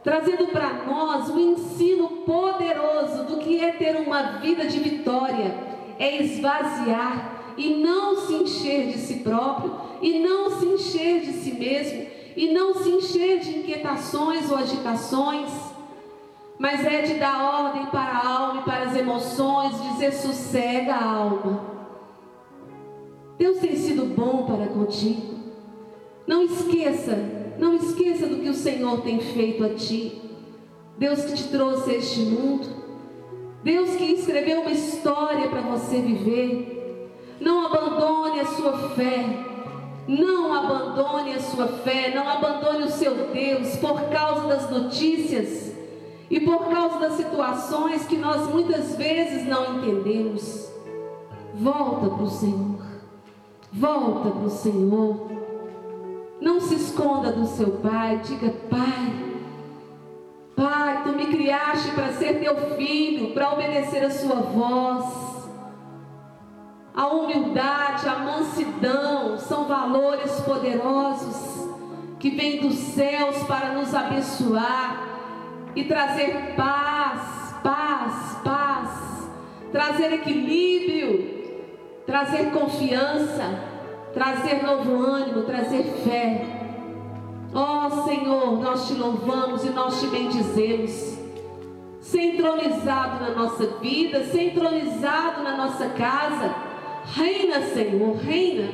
[0.03, 5.55] trazendo para nós o ensino poderoso do que é ter uma vida de vitória,
[5.97, 11.53] é esvaziar e não se encher de si próprio, e não se encher de si
[11.53, 12.05] mesmo,
[12.35, 15.71] e não se encher de inquietações ou agitações
[16.61, 21.03] mas é de dar ordem para a alma e para as emoções, dizer sossega a
[21.03, 21.59] alma.
[23.35, 25.39] Deus tem sido bom para contigo.
[26.27, 27.17] Não esqueça,
[27.57, 30.21] não esqueça do que o Senhor tem feito a ti.
[30.99, 32.67] Deus que te trouxe a este mundo.
[33.63, 37.09] Deus que escreveu uma história para você viver.
[37.39, 39.50] Não abandone a sua fé.
[40.11, 42.13] Não abandone a sua fé.
[42.13, 45.71] Não abandone o seu Deus por causa das notícias
[46.29, 50.69] e por causa das situações que nós muitas vezes não entendemos.
[51.55, 52.81] Volta para o Senhor.
[53.71, 55.31] Volta para o Senhor.
[56.41, 58.19] Não se esconda do seu pai.
[58.25, 59.13] Diga, Pai,
[60.57, 65.30] Pai, tu me criaste para ser teu filho, para obedecer a sua voz.
[66.93, 71.69] A humildade, a mansidão são valores poderosos
[72.19, 75.07] que vêm dos céus para nos abençoar
[75.73, 79.29] e trazer paz, paz, paz,
[79.71, 83.43] trazer equilíbrio, trazer confiança,
[84.13, 86.45] trazer novo ânimo, trazer fé.
[87.53, 91.17] Ó oh, Senhor, nós te louvamos e nós te bendizemos.
[92.01, 96.70] Centralizado na nossa vida, centralizado na nossa casa.
[97.05, 98.69] Reina, Senhor, reina.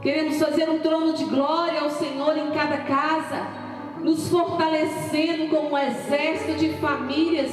[0.00, 3.60] Queremos fazer um trono de glória ao Senhor em cada casa
[4.02, 7.50] nos fortalecendo como um exército de famílias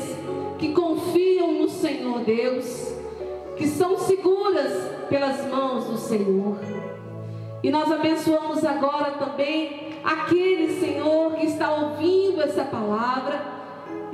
[0.58, 2.94] que confiam no Senhor Deus,
[3.58, 4.72] que são seguras
[5.10, 6.58] pelas mãos do Senhor.
[7.62, 13.42] E nós abençoamos agora também aquele Senhor que está ouvindo essa palavra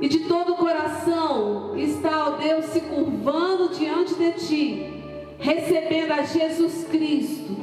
[0.00, 4.93] e de todo o coração está, ó Deus, se curvando diante de Ti,
[5.44, 7.54] recebendo a Jesus Cristo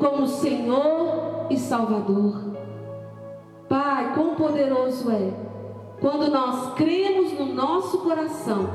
[0.00, 2.56] como Senhor e Salvador.
[3.68, 5.32] Pai, quão poderoso é
[6.00, 8.68] quando nós cremos no nosso coração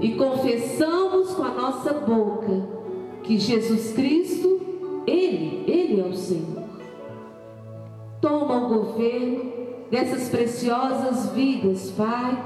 [0.00, 2.66] e confessamos com a nossa boca
[3.24, 4.58] que Jesus Cristo,
[5.06, 6.64] Ele, Ele é o Senhor.
[8.22, 9.52] Toma o governo
[9.90, 12.42] dessas preciosas vidas, Pai,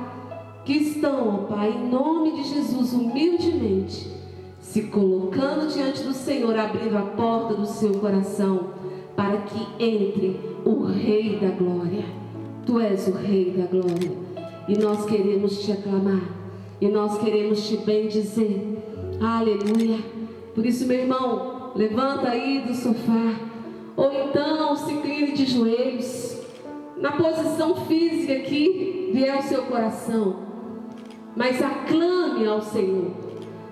[0.64, 4.21] que estão, Pai, em nome de Jesus, humildemente,
[4.72, 8.70] se colocando diante do Senhor, abrindo a porta do seu coração,
[9.14, 12.06] para que entre o Rei da Glória.
[12.64, 14.10] Tu és o Rei da Glória.
[14.66, 16.22] E nós queremos te aclamar.
[16.80, 18.78] E nós queremos te bendizer.
[19.20, 19.98] Aleluia.
[20.54, 23.34] Por isso, meu irmão, levanta aí do sofá.
[23.94, 26.40] Ou então se incline de joelhos.
[26.96, 30.36] Na posição física que vier ao seu coração.
[31.36, 33.21] Mas aclame ao Senhor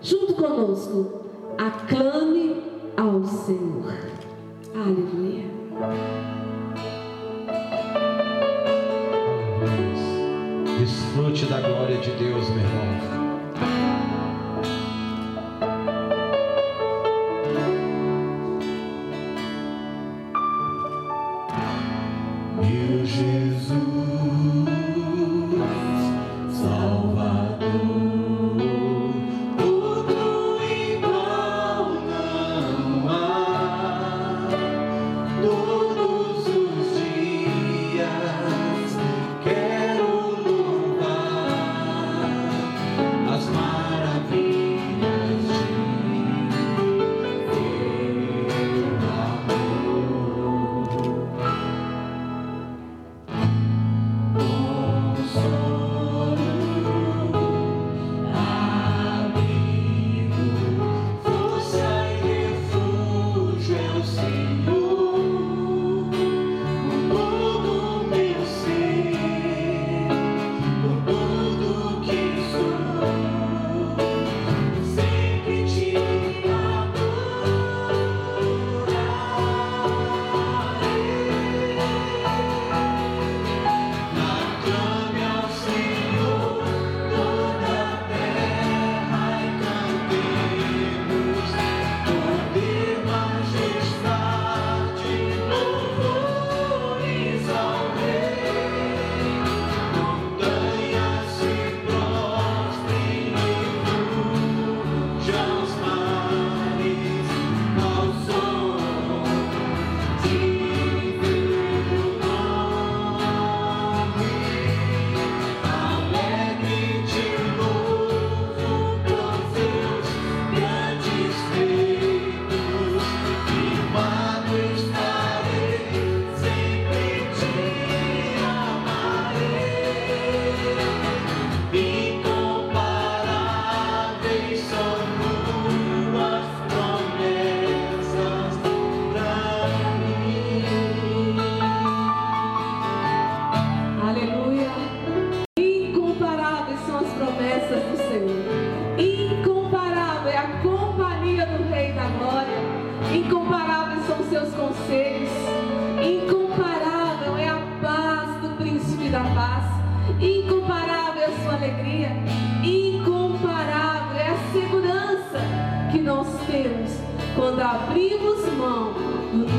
[0.03, 1.23] junto conosco,
[1.59, 2.57] aclame
[2.97, 3.95] ao Senhor.
[4.75, 5.45] Aleluia.
[10.79, 13.10] Desfrute da glória de Deus, meu irmão.
[35.51, 35.89] Lord.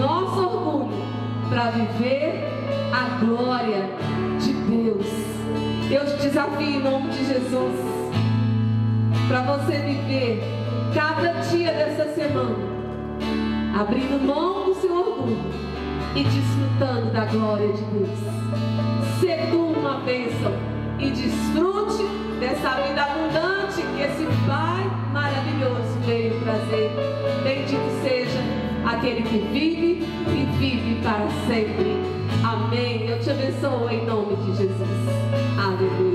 [0.01, 0.89] nosso orgulho
[1.47, 2.43] para viver
[2.91, 3.85] a glória
[4.39, 5.05] de Deus.
[5.91, 7.75] Eu te desafio em nome de Jesus
[9.27, 10.43] para você viver
[10.93, 12.55] cada dia dessa semana
[13.79, 15.37] abrindo mão do seu orgulho
[16.15, 18.19] e desfrutando da glória de Deus.
[19.19, 20.51] Se uma bênção
[20.99, 22.03] e desfrute
[22.39, 24.83] dessa vida abundante que esse Pai
[25.13, 26.91] maravilhoso veio trazer.
[27.43, 28.60] Bendito seja
[28.91, 31.97] aquele que vive e vive para sempre.
[32.43, 33.07] Amém.
[33.07, 34.89] Eu te abençoo em nome de Jesus.
[35.57, 36.10] Aleluia.